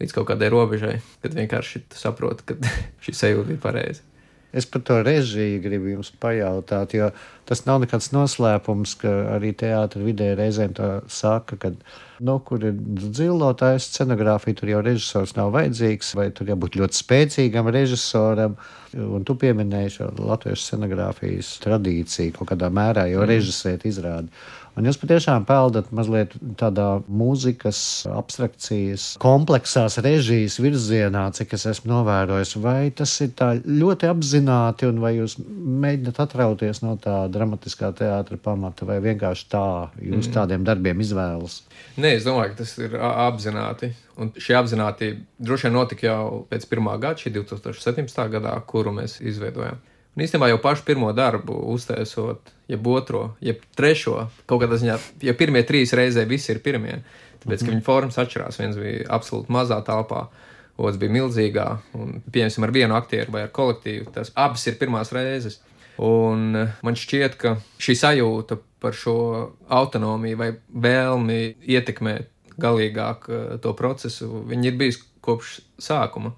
līdz 0.00 0.12
kaut 0.12 0.28
kādai 0.28 0.50
robežai, 0.52 1.00
kad 1.22 1.34
vienkārši 1.34 1.82
saprot, 1.96 2.44
ka 2.44 2.58
šī 3.06 3.16
sajūta 3.22 3.48
bija 3.48 3.62
pareiza. 3.62 4.04
Es 4.52 4.64
par 4.64 4.80
to 4.80 5.02
režiju 5.04 5.60
gribu 5.60 5.90
jums 5.92 6.08
pajautāt, 6.22 6.94
jo 6.96 7.10
tas 7.48 7.66
nav 7.66 7.82
nekāds 7.82 8.08
noslēpums, 8.14 8.94
ka 9.02 9.10
arī 9.34 9.50
teātris 9.52 10.06
vidē 10.06 10.30
reizēm 10.38 10.72
tā 10.76 10.88
saka, 11.12 11.58
ka, 11.60 11.70
nu, 12.24 12.38
kur 12.48 12.64
ir 12.64 12.78
dzilotāja 13.02 13.82
scenogrāfija, 13.84 14.56
tur 14.56 14.72
jau 14.72 14.80
režisors 14.86 15.36
nav 15.36 15.52
vajadzīgs, 15.56 16.14
vai 16.16 16.30
tur 16.32 16.48
jābūt 16.48 16.80
ļoti 16.80 17.00
spēcīgam 17.02 17.68
režisoram. 17.76 18.56
Un 18.96 19.24
tu 19.28 19.36
pieminēji 19.36 19.98
šo 19.98 20.08
latviešu 20.16 20.64
scenogrāfijas 20.64 21.58
tradīciju 21.60 22.38
kaut 22.38 22.54
kādā 22.54 22.72
mērā, 22.72 23.04
jo 23.12 23.20
mm. 23.20 23.28
režisēt 23.28 23.84
izrādi. 23.88 24.32
Un 24.78 24.86
jūs 24.86 24.98
patiešām 25.00 25.42
peldat 25.48 25.88
mazliet 25.94 26.36
tādā 26.60 26.86
mūzikas, 27.10 27.80
abstrakcijas, 28.14 29.08
kompleksās 29.22 29.98
režijas 30.04 30.60
virzienā, 30.62 31.24
cik 31.34 31.56
es 31.58 31.66
esmu 31.72 31.90
novērojis. 31.96 32.54
Vai 32.62 32.92
tas 32.94 33.16
ir 33.24 33.32
tā 33.38 33.50
ļoti 33.58 34.06
apzināti, 34.12 34.86
un 34.86 35.00
vai 35.02 35.16
jūs 35.16 35.34
mēģināt 35.42 36.22
atrauties 36.22 36.82
no 36.84 36.94
tā 37.02 37.24
dramatiskā 37.34 37.90
teātra 37.98 38.38
pamata, 38.38 38.86
vai 38.86 39.00
vienkārši 39.02 39.48
tā 39.50 39.66
jūs 39.98 40.28
mm. 40.28 40.36
tādiem 40.38 40.68
darbiem 40.68 41.02
izvēlas? 41.02 41.64
Nē, 41.98 42.14
es 42.20 42.28
domāju, 42.28 42.54
ka 42.54 42.62
tas 42.62 42.78
ir 42.78 42.94
apzināti. 43.02 43.90
Un 44.18 44.30
šī 44.38 44.54
apzinātība 44.58 45.26
droši 45.42 45.68
vien 45.68 45.74
notika 45.74 46.06
jau 46.06 46.22
pēc 46.50 46.70
pirmā 46.70 46.94
gada, 47.02 47.18
šī 47.18 47.34
2017. 47.40 48.24
gadā, 48.30 48.54
kuru 48.70 48.94
mēs 48.94 49.18
izveidojām. 49.26 49.82
Un 50.18 50.24
īstenībā 50.24 50.48
jau 50.50 50.58
pašu 50.58 50.82
pirmo 50.82 51.12
darbu 51.14 51.54
uztaisot, 51.70 52.48
jeb 52.66 52.86
otro, 52.90 53.20
jeb 53.38 53.60
trešo, 53.78 54.24
kaut 54.50 54.64
kādā 54.64 54.74
ziņā, 54.80 54.96
ja 55.22 55.34
pirmie 55.38 55.62
trīs 55.62 55.92
reizē 55.94 56.24
visi 56.26 56.50
ir 56.50 56.58
pirmie, 56.64 56.96
tāpēc, 57.44 57.60
ka 57.60 57.68
mhm. 57.68 57.76
viņu 57.76 57.84
formas 57.86 58.18
atšķirās. 58.18 58.58
Viens 58.58 58.80
bija 58.80 59.04
absolūti 59.14 59.54
mazā 59.54 59.78
telpā, 59.86 60.24
otrs 60.74 60.98
bija 60.98 61.14
milzīgā, 61.20 61.68
un, 61.94 62.16
pieņemsim, 62.34 62.66
ar 62.66 62.74
vienu 62.74 62.98
aktieru 62.98 63.36
vai 63.36 63.44
ar 63.46 63.54
kolektīvu. 63.54 64.08
Tas 64.16 64.34
abas 64.34 64.66
ir 64.66 64.80
pirmās 64.80 65.14
reizes. 65.14 65.60
Un 66.02 66.58
eh, 66.58 66.74
man 66.82 66.98
šķiet, 66.98 67.38
ka 67.38 67.54
šī 67.78 67.94
sajūta 68.02 68.58
par 68.82 68.98
šo 68.98 69.14
autonomiju 69.70 70.42
vai 70.42 70.50
vēlmi 70.74 71.38
ietekmēt 71.62 72.26
galīgāk 72.58 73.30
eh, 73.30 73.48
to 73.62 73.78
procesu, 73.78 74.42
viņi 74.50 74.72
ir 74.72 74.82
bijis 74.82 74.98
kopš 75.22 75.60
sākuma. 75.78 76.34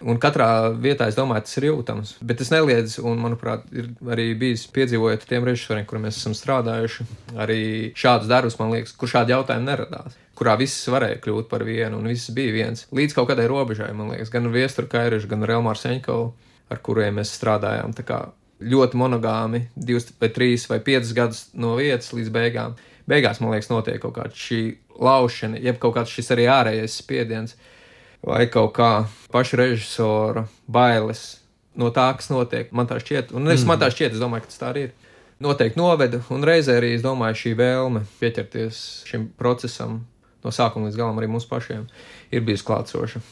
Un 0.00 0.16
katrā 0.16 0.70
vietā, 0.80 1.10
es 1.10 1.16
domāju, 1.18 1.44
tas 1.44 1.58
ir 1.58 1.66
jūtams. 1.68 2.14
Bet 2.24 2.38
tas 2.40 2.48
neliedz, 2.52 2.96
un, 3.04 3.18
manuprāt, 3.20 3.66
ir 3.76 3.90
arī 4.08 4.30
bijis 4.38 4.62
piedzīvojot 4.72 5.26
tiem 5.28 5.44
režisoriem, 5.44 5.84
kuriem 5.88 6.06
mēs 6.08 6.22
esam 6.22 6.32
strādājuši, 6.36 7.04
arī 7.36 7.60
šādus 8.00 8.30
darbus, 8.30 8.56
man 8.60 8.72
liekas, 8.72 8.94
kur 8.96 9.10
šādi 9.12 9.34
jautājumi 9.34 9.68
neradās. 9.68 10.16
Kurā 10.40 10.54
viss 10.56 10.88
varēja 10.88 11.18
kļūt 11.20 11.50
par 11.50 11.66
vienu, 11.68 11.98
un 12.00 12.08
viss 12.08 12.32
bija 12.32 12.54
viens. 12.54 12.86
Līdz 12.96 13.16
kaut 13.18 13.28
kādai 13.28 13.44
robežai, 13.50 13.90
man 13.96 14.14
liekas, 14.14 14.32
gan 14.32 14.48
ar 14.48 14.54
Viesturu 14.54 14.88
Kairišu, 14.88 15.28
gan 15.28 15.44
ar 15.44 15.52
Elmāru 15.58 15.82
Seņkovu, 15.82 16.30
ar 16.72 16.80
kuriem 16.86 17.20
mēs 17.20 17.34
strādājām. 17.36 17.92
Ļoti 18.60 19.00
monogāmi, 19.00 19.66
divas, 19.76 20.08
vai 20.20 20.28
trīs, 20.32 20.64
vai 20.68 20.80
piecas 20.84 21.12
gadus 21.16 21.42
no 21.52 21.74
vietas 21.76 22.14
līdz 22.16 22.32
beigām. 22.32 22.80
Beigās, 23.08 23.40
man 23.40 23.52
liekas, 23.52 23.68
notiek 23.72 24.00
kaut 24.00 24.16
kāda 24.16 24.36
šī 24.36 24.62
laušana, 25.00 25.60
jeb 25.60 25.80
kaut 25.80 25.96
kāds 25.96 26.12
šis 26.12 26.32
arī 26.36 26.48
ārējais 26.52 26.96
spiediens 27.00 27.56
vai 28.26 28.44
kaut 28.52 28.74
kā 28.76 28.90
paša 29.32 29.60
režisora 29.62 30.46
bailes 30.68 31.40
no 31.78 31.90
tā, 31.94 32.08
kas 32.18 32.30
notiek. 32.32 32.72
Man 32.74 32.88
tā 32.90 32.98
šķiet, 33.00 33.32
un 33.32 33.48
es 33.48 33.62
mm. 33.62 33.70
man 33.70 33.80
tā 33.80 33.90
šķiet, 33.92 34.16
es 34.16 34.22
domāju, 34.22 34.44
ka 34.44 34.52
tas 34.52 34.60
tā 34.60 34.70
arī 34.72 34.88
ir. 34.88 34.96
Noteikti 35.40 35.80
noveda, 35.80 36.20
un 36.28 36.44
reizē 36.44 36.74
arī 36.76 36.92
es 36.98 37.04
domāju, 37.04 37.38
šī 37.40 37.54
vēlme 37.56 38.02
pieķerties 38.20 38.80
šim 39.08 39.30
procesam 39.40 40.02
no 40.44 40.52
sākuma 40.52 40.90
līdz 40.90 40.98
galam 41.00 41.20
arī 41.20 41.30
mums 41.32 41.48
pašiem 41.48 41.86
ir 42.32 42.44
bijusi 42.44 42.66
klātsoša. 42.68 43.22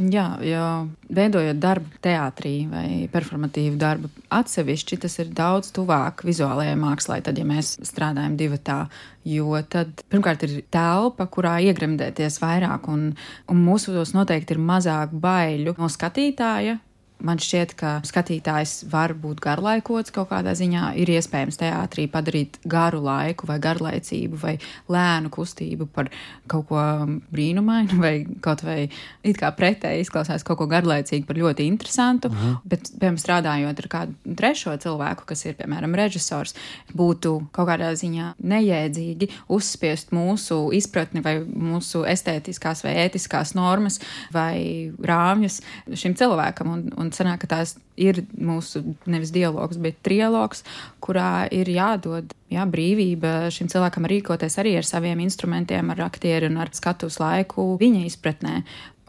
Jā, 0.00 0.38
jo 0.40 0.64
veidojot 1.12 1.58
darbu 1.60 1.98
teātrī 2.00 2.54
vai 2.70 2.86
performatīvu 3.12 3.76
darbu 3.76 4.08
atsevišķi, 4.32 4.96
tas 5.02 5.18
ir 5.20 5.32
daudz 5.36 5.74
tuvāk 5.76 6.22
vizuālajai 6.24 6.78
mākslai, 6.80 7.18
tad, 7.26 7.36
ja 7.36 7.44
mēs 7.44 7.74
strādājam 7.84 8.38
divi 8.40 8.56
tā. 8.64 8.86
Jo 9.28 9.60
tad, 9.68 10.00
pirmkārt, 10.08 10.46
ir 10.46 10.62
telpa, 10.72 11.26
kurā 11.28 11.58
iegremdēties 11.68 12.40
vairāk, 12.40 12.88
un, 12.88 13.10
un 13.52 13.60
mūsos 13.66 14.14
noteikti 14.16 14.56
ir 14.56 14.62
mazāk 14.70 15.12
baiļu 15.12 15.76
no 15.76 15.90
skatītāja, 15.92 16.78
Man 17.26 17.40
šķiet, 17.42 17.74
ka 17.78 17.92
skatītājs 18.06 18.86
var 18.90 19.12
būt 19.18 19.42
garlaikots 19.44 20.12
kaut 20.14 20.30
kādā 20.32 20.54
ziņā. 20.56 20.92
Ir 21.00 21.10
iespējams 21.12 21.58
teātrī 21.60 22.06
padarīt 22.10 22.58
garu 22.70 23.02
laiku, 23.04 23.48
vai 23.50 23.58
garlaicību, 23.62 24.38
vai 24.40 24.54
lēnu 24.90 25.32
kustību 25.34 25.88
par 25.92 26.10
kaut 26.50 26.68
ko 26.70 26.84
brīnumainu, 27.32 27.98
vai 28.00 28.14
kaut 28.44 28.64
vai 28.66 28.78
it 29.26 29.40
kā 29.40 29.50
pretēji 29.56 30.06
izklausās 30.06 30.44
kaut 30.46 30.60
ko 30.62 30.68
garlaicīgu 30.70 31.28
par 31.28 31.40
ļoti 31.40 31.66
interesantu. 31.68 32.30
Mhm. 32.32 32.56
Bet, 32.70 32.90
piemēram, 32.96 33.20
strādājot 33.20 33.84
ar 33.84 33.90
kādu 33.92 34.36
trešo 34.38 34.74
cilvēku, 34.80 35.26
kas 35.28 35.44
ir, 35.46 35.56
piemēram, 35.60 35.94
režisors, 35.98 36.56
būtu 36.96 37.36
kaut 37.52 37.68
kādā 37.70 37.92
ziņā 37.98 38.34
nejēdzīgi 38.40 39.30
uzspiest 39.52 40.14
mūsu 40.16 40.60
izpratni 40.76 41.22
vai 41.24 41.38
mūsu 41.44 42.04
estētiskās 42.08 42.84
vai 42.86 42.96
ētiskās 43.04 43.54
normas 43.58 44.00
vai 44.32 44.90
rāmjus 44.98 45.60
šim 45.94 46.16
cilvēkam. 46.18 46.70
Un, 46.70 46.86
un 47.00 47.09
sanāk, 47.16 47.42
ka 47.44 47.50
tās 47.56 47.76
ir 48.00 48.22
mūsu 48.36 48.82
nevis 49.10 49.32
dialogs, 49.34 49.78
bet 49.82 50.00
trialogs, 50.06 50.64
kurā 51.04 51.46
ir 51.54 51.70
jādod 51.72 52.34
jā, 52.52 52.66
brīvība 52.70 53.50
šim 53.54 53.70
cilvēkam 53.72 54.08
rīkoties 54.10 54.58
arī 54.62 54.76
ar 54.80 54.88
saviem 54.88 55.22
instrumentiem, 55.24 55.92
ar 55.94 56.06
aktieru 56.08 56.50
un 56.50 56.60
ar 56.62 56.72
skatuves 56.76 57.20
laiku 57.22 57.72
viņa 57.80 58.04
izpratnē. 58.08 58.60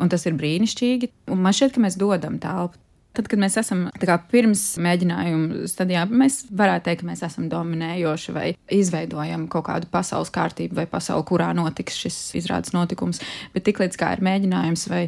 Un 0.02 0.10
tas 0.10 0.26
ir 0.26 0.38
brīnišķīgi. 0.38 1.12
Un 1.34 1.44
man 1.44 1.54
šķiet, 1.54 1.76
ka 1.76 1.84
mēs 1.84 2.00
dodam 2.02 2.40
telpu 2.42 2.80
Tad, 3.12 3.28
kad 3.28 3.42
mēs 3.44 3.58
esam 3.60 3.86
kā, 4.00 4.16
pirms 4.32 4.62
mēģinājuma 4.82 5.66
stadijā, 5.68 6.06
mēs 6.08 6.46
varētu 6.48 6.86
teikt, 6.86 7.02
ka 7.02 7.10
mēs 7.10 7.24
esam 7.28 7.50
dominējoši 7.52 8.36
vai 8.36 8.46
izveidojam 8.72 9.50
kaut 9.52 9.68
kādu 9.68 9.90
pasaules 9.92 10.32
kārtību 10.32 10.80
vai 10.80 10.88
pasauli, 10.88 11.28
kurā 11.28 11.50
notiks 11.58 12.00
šis 12.06 12.20
izrādes 12.40 12.72
notikums. 12.76 13.20
Bet 13.56 13.68
tiklīdz 13.68 14.00
kā 14.00 14.14
ir 14.16 14.24
mēģinājums 14.24 14.88
vai 14.92 15.02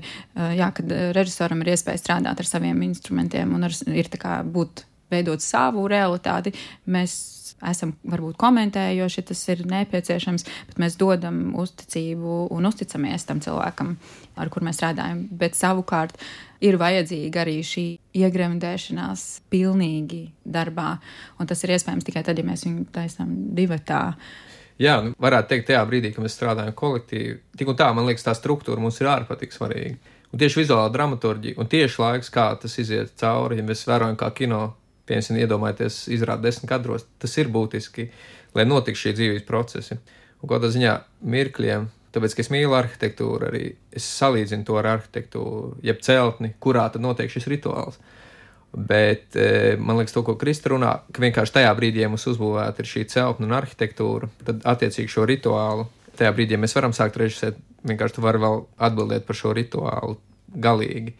jā, 0.58 0.68
kad 0.76 0.92
režisoram 1.16 1.63
ir 1.63 1.72
iespēja 1.78 2.04
strādāt 2.04 2.44
ar 2.44 2.50
saviem 2.50 2.84
instrumentiem 2.89 3.56
un 3.56 3.70
ar, 3.70 3.78
ir 3.88 4.12
kā, 4.20 4.42
būt 4.44 4.84
veidot 5.13 5.44
savu 5.44 5.86
realitāti, 5.92 6.54
mēs 6.89 7.16
esam 7.70 7.94
varbūt 8.10 8.38
komentējoši, 8.42 9.26
tas 9.30 9.42
ir 9.54 9.63
nepieciešams, 9.70 10.46
bet 10.70 10.82
mēs 10.82 10.98
dodam 11.00 11.54
uzticību 11.60 12.48
un 12.54 12.68
uzticamies 12.70 13.28
tam 13.30 13.39
cilvēkam, 13.44 13.96
ar 14.39 14.52
kur 14.52 14.66
mēs 14.66 14.80
strādājam. 14.82 15.26
Bet 15.32 15.56
savukārt 15.60 16.18
ir 16.63 16.78
vajadzīga 16.80 17.43
arī 17.43 17.58
šī 17.67 17.86
iegremdēšanās 18.23 19.26
pilnīgi 19.54 20.23
darbā, 20.43 20.95
un 21.39 21.49
tas 21.49 21.63
ir 21.65 21.76
iespējams 21.76 22.08
tikai 22.08 22.23
tad, 22.26 22.39
ja 22.39 22.47
mēs 22.47 22.65
viņu 22.67 22.88
taisām 22.95 23.34
divatā. 23.58 24.04
Jā, 24.82 24.97
nu, 25.06 25.13
varētu 25.21 25.52
teikt, 25.52 25.67
tajā 25.69 25.84
brīdī, 25.89 26.13
kad 26.13 26.26
mēs 26.26 26.38
strādājam 26.38 26.73
kolektīvi, 26.78 27.36
tik 27.60 27.69
un 27.69 27.78
tā, 27.80 27.91
man 27.95 28.08
liekas, 28.10 28.26
tā 28.26 28.34
struktūra 28.38 28.82
mums 28.82 28.97
ir 29.02 29.12
ārpatīk 29.12 29.54
svarīga. 29.54 30.15
Un 30.34 30.41
tieši 30.41 30.63
vizuālā 30.63 30.88
dramaturģija 30.89 31.60
un 31.62 31.69
tieši 31.69 32.02
laiks, 32.02 32.32
kā 32.34 32.47
tas 32.62 32.80
iziet 32.82 33.13
cauri, 33.21 33.60
ja 33.60 33.67
mēs 33.67 33.86
vērojam, 33.86 34.17
kā 34.17 34.32
kino 34.34 34.63
piemēram, 35.10 35.39
iedomājieties, 35.43 35.99
izrādīt 36.15 36.47
desmit 36.47 36.71
kadros, 36.71 37.06
tas 37.19 37.36
ir 37.38 37.52
būtiski, 37.54 38.08
lai 38.56 38.65
notiktu 38.67 39.04
šie 39.04 39.13
dzīves 39.17 39.45
procesi. 39.47 39.99
Un 40.41 40.52
kādā 40.52 40.69
ziņā 40.71 40.95
mirkļiem, 41.34 41.88
tāpēc, 42.13 42.36
ka 42.36 42.43
es 42.43 42.52
mīlu 42.54 42.76
arhitektūru, 42.78 43.47
arī 43.49 43.63
es 43.95 44.08
salīdzinu 44.19 44.67
to 44.67 44.78
ar 44.80 44.91
arhitektūru, 44.97 45.80
jeb 45.86 46.04
celtni, 46.06 46.54
kurā 46.63 46.86
tad 46.93 47.04
notiek 47.06 47.32
šis 47.32 47.49
rituāls. 47.52 47.99
Bet 48.73 49.36
e, 49.38 49.76
man 49.78 49.99
liekas, 49.99 50.15
to, 50.15 50.23
ko 50.26 50.34
Krista 50.41 50.71
runā, 50.73 50.95
ka 51.13 51.21
vienkārši 51.21 51.60
tajā 51.60 51.73
brīdī, 51.78 52.02
ja 52.02 52.10
mums 52.10 52.26
uzbūvēta 52.32 52.82
ir 52.82 52.89
šī 52.89 53.04
celtne 53.12 53.45
un 53.45 53.54
arhitektūra, 53.54 54.32
tad 54.47 54.63
attiecīgi 54.73 55.13
šo 55.13 55.28
rituālu, 55.30 55.86
tajā 56.17 56.32
brīdī, 56.34 56.58
ja 56.58 56.62
mēs 56.63 56.73
varam 56.78 56.95
sākt 56.97 57.19
režisēt, 57.21 57.60
vienkārši 57.86 58.17
tu 58.17 58.26
vari 58.26 58.41
vēl 58.41 58.63
atbildēt 58.88 59.28
par 59.28 59.38
šo 59.38 59.54
rituālu 59.54 60.17
galīgi. 60.65 61.13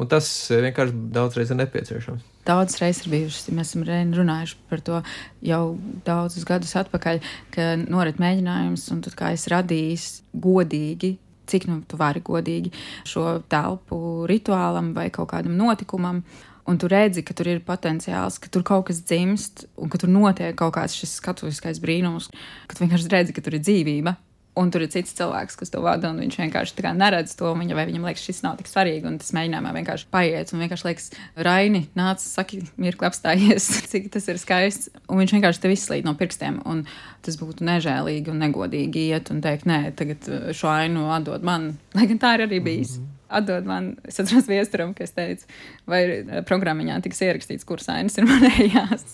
Un 0.00 0.08
tas 0.10 0.28
e, 0.50 0.60
vienkārši 0.64 0.96
daudzreiz 1.14 1.52
ir 1.52 1.58
nepieciešams. 1.60 2.30
Daudzas 2.44 2.80
reizes 2.82 3.04
ir 3.04 3.12
bijušas, 3.12 3.50
mēs 3.56 3.72
esam 3.72 3.84
runājuši 4.18 4.56
par 4.68 4.82
to 4.84 5.02
jau 5.46 5.62
daudzus 6.06 6.46
gadus 6.48 6.74
atpakaļ, 6.80 7.20
ka 7.54 7.68
norit 7.84 8.18
mēģinājums, 8.20 8.88
un 8.92 9.04
tad 9.06 9.14
kā 9.18 9.30
es 9.36 9.46
radīju 9.52 10.40
godīgi, 10.44 11.14
cik 11.48 11.68
nu 11.70 11.78
tu 11.88 12.00
vari 12.00 12.24
godīgi 12.24 12.72
šo 13.08 13.38
telpu 13.52 14.26
rituālam 14.30 14.92
vai 14.96 15.10
kaut 15.14 15.30
kādam 15.32 15.56
notikumam. 15.60 16.24
Un 16.64 16.78
tu 16.80 16.88
redzi, 16.88 17.20
ka 17.20 17.34
tur 17.36 17.50
ir 17.52 17.58
potenciāls, 17.60 18.38
ka 18.40 18.48
tur 18.48 18.62
kaut 18.64 18.86
kas 18.88 19.02
dzimst, 19.04 19.66
un 19.76 19.90
ka 19.92 20.00
tur 20.00 20.08
notiek 20.08 20.56
kaut 20.56 20.72
kāds 20.78 20.96
šis 20.96 21.18
skatuviskais 21.20 21.80
brīnums, 21.82 22.30
ka 22.64 22.76
tu 22.76 22.86
vienkārši 22.86 23.10
redzi, 23.12 23.34
ka 23.36 23.44
tur 23.44 23.58
ir 23.58 23.64
dzīvība. 23.66 24.14
Un 24.54 24.68
tur 24.70 24.84
ir 24.84 24.90
cits 24.92 25.16
cilvēks, 25.18 25.56
kas 25.58 25.72
to 25.74 25.80
vada, 25.82 26.12
un 26.12 26.20
viņš 26.22 26.36
vienkārši 26.38 26.92
neredz 26.94 27.32
to. 27.38 27.48
Viņa, 27.58 27.74
viņam 27.88 28.04
liekas, 28.06 28.22
šis 28.22 28.44
nav 28.44 28.60
tik 28.60 28.70
svarīgi, 28.70 29.08
un 29.10 29.16
tas 29.18 29.32
mēģinājumā 29.34 29.72
vienkārši 29.74 30.06
paiet. 30.14 30.52
Un 30.54 30.62
vienkārši 30.62 30.86
liekas, 30.86 31.08
Raini, 31.48 31.80
nāc, 31.98 32.22
saki, 32.22 32.60
mirkli 32.78 33.08
apstājies, 33.08 33.66
cik 33.90 34.12
tas 34.14 34.30
ir 34.30 34.38
skaists. 34.38 34.92
Un 35.08 35.18
viņš 35.22 35.34
vienkārši 35.38 35.64
tev 35.64 35.74
izslīd 35.74 36.06
no 36.06 36.14
pirkstiem. 36.20 36.60
Un 36.70 36.84
tas 37.26 37.40
būtu 37.40 37.66
nežēlīgi 37.66 38.30
un 38.30 38.40
negodīgi 38.46 39.08
iet 39.10 39.34
un 39.34 39.42
teikt, 39.42 39.66
nē, 39.70 39.80
tagad 39.98 40.30
uh, 40.30 40.46
šo 40.54 40.70
ainu 40.70 41.10
atdod 41.16 41.42
man. 41.42 41.72
Lai 41.98 42.06
gan 42.10 42.22
tā 42.22 42.36
ir 42.38 42.46
arī 42.46 42.62
bijis. 42.62 42.98
Mm 42.98 43.04
-hmm 43.04 43.13
atdod 43.38 43.66
man, 43.68 43.90
es 44.08 44.20
atceros 44.22 44.48
viesturam, 44.50 44.94
kas 44.96 45.14
teica, 45.16 45.48
vai 45.90 46.00
eh, 46.20 46.40
programmiņā 46.46 47.00
tiks 47.04 47.22
ierakstīts, 47.26 47.66
kuras 47.68 47.90
ainas 47.92 48.18
ir 48.20 48.28
manējās. 48.30 49.04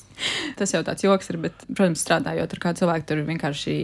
Tas 0.61 0.74
jau 0.74 0.83
tāds 0.87 1.06
joks 1.06 1.33
ir, 1.33 1.40
bet, 1.46 1.64
protams, 1.72 2.04
strādājot 2.04 2.56
ar 2.56 2.62
kādu 2.62 2.85
cilvēku, 2.85 3.09
tur 3.09 3.24
vienkārši, 3.28 3.74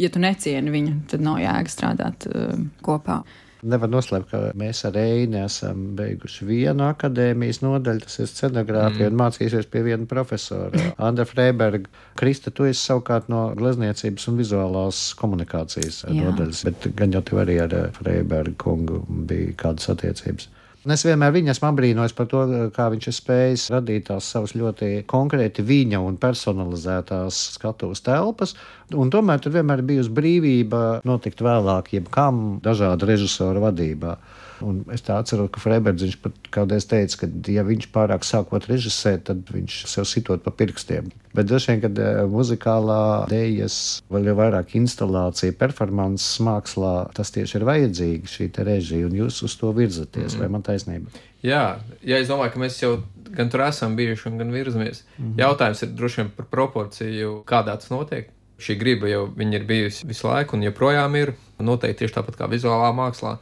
ja 0.00 0.12
tu 0.12 0.22
necieni 0.22 0.74
viņu, 0.74 1.00
tad 1.12 1.24
nav 1.24 1.40
jēga 1.40 1.72
strādāt 1.72 2.28
uh, 2.30 2.54
kopā. 2.84 3.22
Nevar 3.64 3.88
noslēpt, 3.88 4.28
ka 4.30 4.40
mēs 4.58 4.82
ar 4.88 4.98
Eini 5.00 5.38
esam 5.40 5.94
beiguši 5.96 6.44
vienu 6.48 6.84
akadēmijas 6.90 7.62
nodaļu, 7.64 8.02
tas 8.04 8.18
ir 8.20 8.28
scenogrāfija, 8.30 9.08
mm. 9.08 9.14
un 9.14 9.20
mācīsies 9.22 9.70
pie 9.72 9.82
viena 9.86 10.08
profesora, 10.10 10.90
Andra 11.08 11.24
Freiberga. 11.28 11.88
Krista, 12.20 12.52
tu 12.52 12.68
esi 12.68 12.82
savukārt 12.82 13.30
no 13.32 13.48
glezniecības 13.56 14.28
un 14.30 14.42
vizuālās 14.42 15.00
komunikācijas 15.20 16.04
Jā. 16.04 16.18
nodaļas, 16.18 16.62
bet 16.68 16.90
gan 16.98 17.16
jau 17.16 17.24
tev 17.24 17.42
arī 17.46 17.58
ar 17.64 17.78
Freibergu 17.96 18.58
kungu 18.60 19.02
bija 19.08 19.56
kādas 19.64 19.88
attiecības. 19.94 20.50
Un 20.86 20.94
es 20.94 21.02
vienmēr 21.02 21.32
viņu 21.34 21.50
esmu 21.50 21.66
apbrīnojis 21.66 22.12
par 22.14 22.28
to, 22.30 22.40
kā 22.70 22.84
viņš 22.92 23.08
ir 23.10 23.14
spējis 23.16 23.62
radīt 23.74 24.04
tās 24.06 24.28
savas 24.30 24.52
ļoti 24.54 25.02
konkrēti 25.10 25.64
viņa 25.66 25.98
un 25.98 26.14
personalizētās 26.22 27.40
skatuves 27.56 28.04
telpas. 28.06 28.54
Un 28.94 29.10
tomēr 29.10 29.42
tur 29.42 29.56
vienmēr 29.56 29.82
ir 29.82 29.88
bijusi 29.88 30.14
brīvība 30.14 30.82
notikt 31.10 31.42
vēlāk, 31.42 31.90
jebkam 31.96 32.60
dažādu 32.62 33.10
režisoru 33.10 33.64
vadībā. 33.66 34.14
Un 34.64 34.84
es 34.94 35.04
tā 35.04 35.18
atceros, 35.20 35.50
ka 35.52 35.60
Freibergs 35.60 36.16
pat 36.22 36.36
kādreiz 36.54 36.86
teica, 36.88 37.22
ka, 37.22 37.28
ja 37.52 37.64
viņš 37.66 37.88
pārāk 37.92 38.24
sākot 38.24 38.68
režisēt, 38.70 39.26
tad 39.28 39.44
viņš 39.52 39.82
sev 39.90 40.06
sitot 40.08 40.44
pa 40.44 40.52
pirkstiem. 40.54 41.10
Bet 41.36 41.50
droši 41.50 41.72
vien, 41.72 41.82
kad 41.84 41.98
uh, 42.00 42.22
muzikālā 42.32 43.00
dēļas, 43.28 43.78
vēl 44.12 44.30
jau 44.30 44.36
vairāk 44.38 44.76
instalācija, 44.80 45.56
performances 45.60 46.38
mākslā, 46.46 46.94
tas 47.16 47.34
tieši 47.34 47.58
ir 47.58 47.66
vajadzīgi 47.68 48.32
šī 48.32 48.50
režija, 48.64 49.10
un 49.10 49.18
jūs 49.20 49.42
uz 49.44 49.56
to 49.60 49.72
virzaties, 49.76 50.32
mm. 50.32 50.40
vai 50.40 50.52
man 50.54 50.64
taisnība? 50.64 51.24
Jā, 51.44 51.76
jā, 52.00 52.22
es 52.22 52.30
domāju, 52.30 52.54
ka 52.54 52.62
mēs 52.62 52.80
jau 52.80 52.94
gan 53.36 53.50
tur 53.52 53.66
esam 53.66 53.96
bijuši, 53.96 54.32
gan 54.38 54.54
virzamies. 54.54 55.04
Mm 55.18 55.24
-hmm. 55.24 55.38
Jautājums 55.38 55.82
ir 55.82 55.88
droši 55.88 56.20
vien 56.20 56.30
par 56.36 56.46
proporciju, 56.46 57.42
kādā 57.46 57.76
tas 57.76 57.90
notiek. 57.90 58.30
Šī 58.58 58.78
griba 58.78 59.08
jau 59.08 59.28
ir 59.52 59.64
bijusi 59.64 60.06
visu 60.06 60.28
laiku, 60.28 60.56
un 60.56 60.62
joprojām 60.62 61.16
ir 61.16 61.32
noteikti 61.58 61.98
tieši 61.98 62.14
tāpat 62.14 62.36
kā 62.36 62.48
vizuālā 62.48 62.92
mākslā 62.92 63.36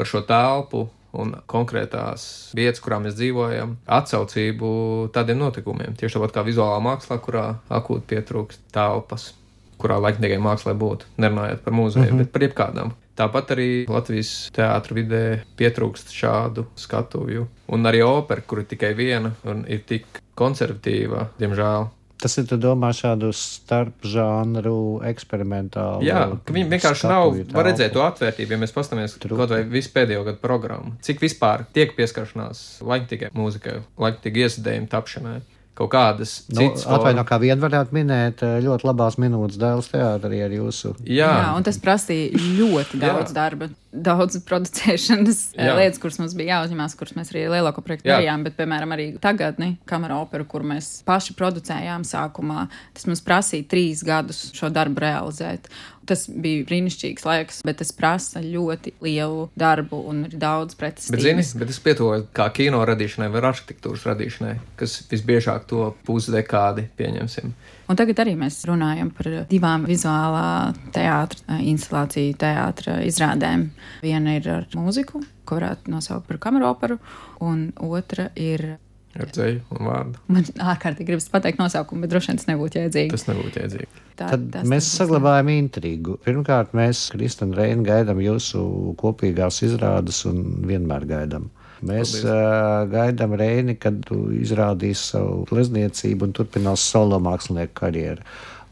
par 0.00 0.08
šo 0.08 0.22
telpu 0.24 0.86
un 1.20 1.34
konkrētās 1.50 2.22
vietas, 2.56 2.80
kurā 2.80 3.00
mēs 3.02 3.18
dzīvojam, 3.18 3.74
atsaucību 3.98 4.70
tādiem 5.14 5.40
notikumiem. 5.42 5.96
Tieši 5.98 6.16
tāpat 6.16 6.36
kā 6.36 6.46
vizuālā 6.46 6.78
mākslā, 6.84 7.18
kurā 7.22 7.44
akūti 7.68 8.06
pietrūkst 8.14 8.64
telpas, 8.72 9.32
kurā 9.80 9.98
laikmatīgai 10.00 10.40
mākslai 10.42 10.76
būtu, 10.78 11.10
nerunājot 11.20 11.64
par 11.64 11.76
muzeju, 11.76 12.06
mm 12.06 12.12
-hmm. 12.12 12.24
bet 12.24 12.32
par 12.32 12.46
jebkādām. 12.46 12.92
Tāpat 13.20 13.50
arī 13.52 13.68
Latvijas 13.90 14.50
teātris 14.56 14.96
vidē 14.96 15.42
pietrūkst 15.58 16.12
šādu 16.14 16.64
skatuvju. 16.76 17.46
Un 17.68 17.84
arī 17.84 18.00
opera, 18.06 18.40
kur 18.40 18.62
ir 18.62 18.64
tikai 18.64 18.94
viena 18.94 19.32
un 19.44 19.64
ir 19.68 19.82
tik 19.86 20.06
konservatīva, 20.34 21.26
diemžēl, 21.38 21.88
Tas 22.20 22.36
ir, 22.36 22.48
domā, 22.60 22.90
šādu 22.96 23.30
starpžānru 23.36 25.00
eksperimentālu. 25.08 26.04
Jā, 26.04 26.26
ka 26.44 26.56
viņi 26.56 26.72
vienkārši 26.74 27.08
nav, 27.08 27.36
var 27.54 27.68
redzēt 27.70 27.94
to 27.96 28.04
atvērtību, 28.04 28.56
ja 28.56 28.60
mēs 28.60 28.74
pastāmies 28.76 29.16
kaut 29.22 29.54
vai 29.54 29.62
visu 29.70 29.92
pēdējo 29.94 30.26
gadu 30.28 30.42
programmu. 30.42 30.92
Cik 31.06 31.22
vispār 31.24 31.64
tiek 31.76 31.96
pieskaršanās 31.96 32.82
laikmatīgai 32.84 33.32
mūzikai, 33.36 33.80
laikmatīgai 34.00 34.46
iesadējumu 34.46 34.92
tapšanai 34.92 35.38
kaut 35.78 35.90
kādas 35.92 36.32
nu, 36.52 36.66
atvaino, 36.92 37.22
kā 37.28 37.38
vien 37.40 37.60
varētu 37.60 37.94
minēt, 37.96 38.42
eh, 38.44 38.58
ļoti 38.64 38.86
labās 38.88 39.16
minūtes 39.22 39.58
dēls 39.60 39.88
teātrī 39.92 40.42
ar 40.44 40.54
jūsu. 40.54 40.94
Jā. 41.06 41.30
Jā, 41.30 41.52
un 41.56 41.66
tas 41.66 41.78
prasīja 41.80 42.40
ļoti 42.58 43.00
daudz 43.00 43.30
Jā. 43.30 43.36
darba, 43.36 43.70
daudz 43.90 44.36
producēšanas 44.48 45.40
eh, 45.54 45.68
Jā. 45.70 45.76
lietas, 45.78 46.00
kuras 46.02 46.20
mums 46.20 46.34
bija 46.38 46.58
jāuzņemās, 46.58 46.96
kuras 47.00 47.16
mēs 47.16 47.32
arī 47.32 47.46
lielāko 47.54 47.84
projektu 47.86 48.10
darījām, 48.10 48.44
bet, 48.46 48.58
piemēram, 48.58 48.96
arī 48.96 49.06
tagadni 49.22 49.72
kamera 49.88 50.20
opera, 50.20 50.44
kur 50.44 50.66
mēs 50.66 51.00
paši 51.08 51.38
producējām 51.38 52.04
sākumā, 52.08 52.66
tas 52.96 53.08
mums 53.08 53.24
prasīja 53.24 53.70
trīs 53.70 54.04
gadus 54.06 54.50
šo 54.56 54.72
darbu 54.74 55.06
realizēt. 55.06 55.70
Tas 56.10 56.24
bija 56.26 56.64
brīnišķīgs 56.66 57.26
laiks, 57.26 57.60
bet 57.66 57.78
tas 57.78 57.92
prasa 57.94 58.42
ļoti 58.42 58.96
lielu 59.04 59.44
darbu 59.58 60.00
un 60.10 60.24
ir 60.26 60.34
daudz 60.40 60.74
pretestības. 60.78 61.14
Bet, 61.14 61.22
zini, 61.22 61.44
bet 61.62 61.70
es 61.70 61.78
pietuvoju 61.84 62.26
kā 62.34 62.48
kino 62.56 62.80
radīšanai 62.88 63.28
vai 63.30 63.44
arhitektūras 63.52 64.08
radīšanai, 64.10 64.56
kas 64.80 64.96
visbiežāk 65.10 65.68
to 65.70 65.92
pusdekādi 66.08 66.88
pieņemsim. 66.98 67.54
Un 67.90 67.98
tagad 67.98 68.24
arī 68.24 68.36
mēs 68.38 68.58
runājam 68.66 69.12
par 69.14 69.30
divām 69.50 69.86
vizuālā 69.86 70.74
teātra 70.94 71.60
instalāciju, 71.62 72.36
teātra 72.42 73.00
izrādēm. 73.06 73.68
Viena 74.02 74.36
ir 74.38 74.50
ar 74.50 74.68
mūziku, 74.78 75.22
ko 75.46 75.58
varētu 75.58 75.94
nosaukt 75.94 76.28
par 76.30 76.42
kameroperu, 76.42 77.00
un 77.46 77.68
otra 77.86 78.32
ir 78.38 78.72
ar 79.18 79.30
dzēju 79.34 79.62
un 79.74 79.88
vārdu. 79.88 80.20
Man 80.30 80.46
ārkārtīgi 80.72 81.08
gribas 81.08 81.28
pateikt 81.32 81.58
nosaukumu, 81.60 82.04
bet 82.04 82.12
droši 82.12 82.30
vien 82.30 82.40
tas 82.40 82.50
nebūtu 82.50 82.78
jēdzīgi. 82.78 83.12
Tas 83.14 83.26
nebūtu 83.26 83.62
jēdzīgi. 83.62 83.88
Tā, 84.20 84.28
Tad 84.34 84.58
mēs 84.70 84.90
saglabājam 84.98 85.50
intrigu. 85.54 86.18
Pirmkārt, 86.26 86.74
mēs, 86.76 87.08
Krista 87.14 87.46
un 87.48 87.56
Reina, 87.58 87.82
gaidām 87.86 88.20
jūsu 88.22 88.62
kopīgās 89.00 89.62
izrādes 89.66 90.22
un 90.30 90.44
vienmēr 90.68 91.08
gaidām. 91.10 91.48
Mēs 91.86 92.18
uh, 92.20 92.84
gaidām 92.92 93.34
Reini, 93.40 93.74
kad 93.80 94.02
tu 94.04 94.26
izrādīsi 94.36 95.14
savu 95.14 95.46
glezniecību 95.48 96.28
un 96.28 96.34
turpinās 96.36 96.84
solo 96.92 97.16
mākslinieku 97.24 97.78
karjeru. 97.80 98.26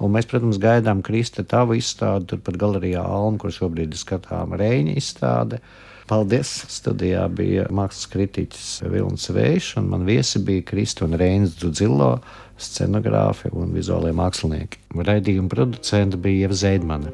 Un 0.05 0.12
mēs, 0.14 0.29
protams, 0.31 0.61
gaidām 0.62 1.01
Krista 1.03 1.42
tavu 1.48 1.79
izstādi 1.79 2.29
turpat 2.35 2.59
galerijā 2.61 3.03
Alma, 3.03 3.40
kur 3.40 3.55
šobrīd 3.55 3.96
ir 3.96 3.98
skatām 3.98 4.53
Reina 4.61 4.94
izstāde. 5.01 5.62
Paldies! 6.09 6.51
Studijā 6.73 7.27
bija 7.29 7.66
mākslas 7.68 8.09
kritiķis 8.09 8.68
Vilnis 8.88 9.29
Vējš, 9.35 9.75
un 9.81 9.90
man 9.92 10.07
viesi 10.09 10.40
bija 10.40 10.64
Krista 10.71 11.05
un 11.05 11.18
Reinas 11.21 11.59
Dzudzilo, 11.59 12.14
scenogrāfi 12.59 13.53
un 13.53 13.77
vizuālie 13.77 14.14
mākslinieki. 14.16 14.81
Raidījuma 14.97 15.53
producenta 15.53 16.21
bija 16.25 16.49
Ieva 16.49 16.59
Zeidmane. 16.64 17.12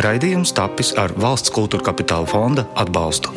Raidījums 0.00 0.56
tapis 0.56 0.94
ar 1.00 1.12
valsts 1.20 1.52
kultūra 1.52 1.90
kapitāla 1.92 2.28
fonda 2.32 2.66
atbalstu. 2.80 3.32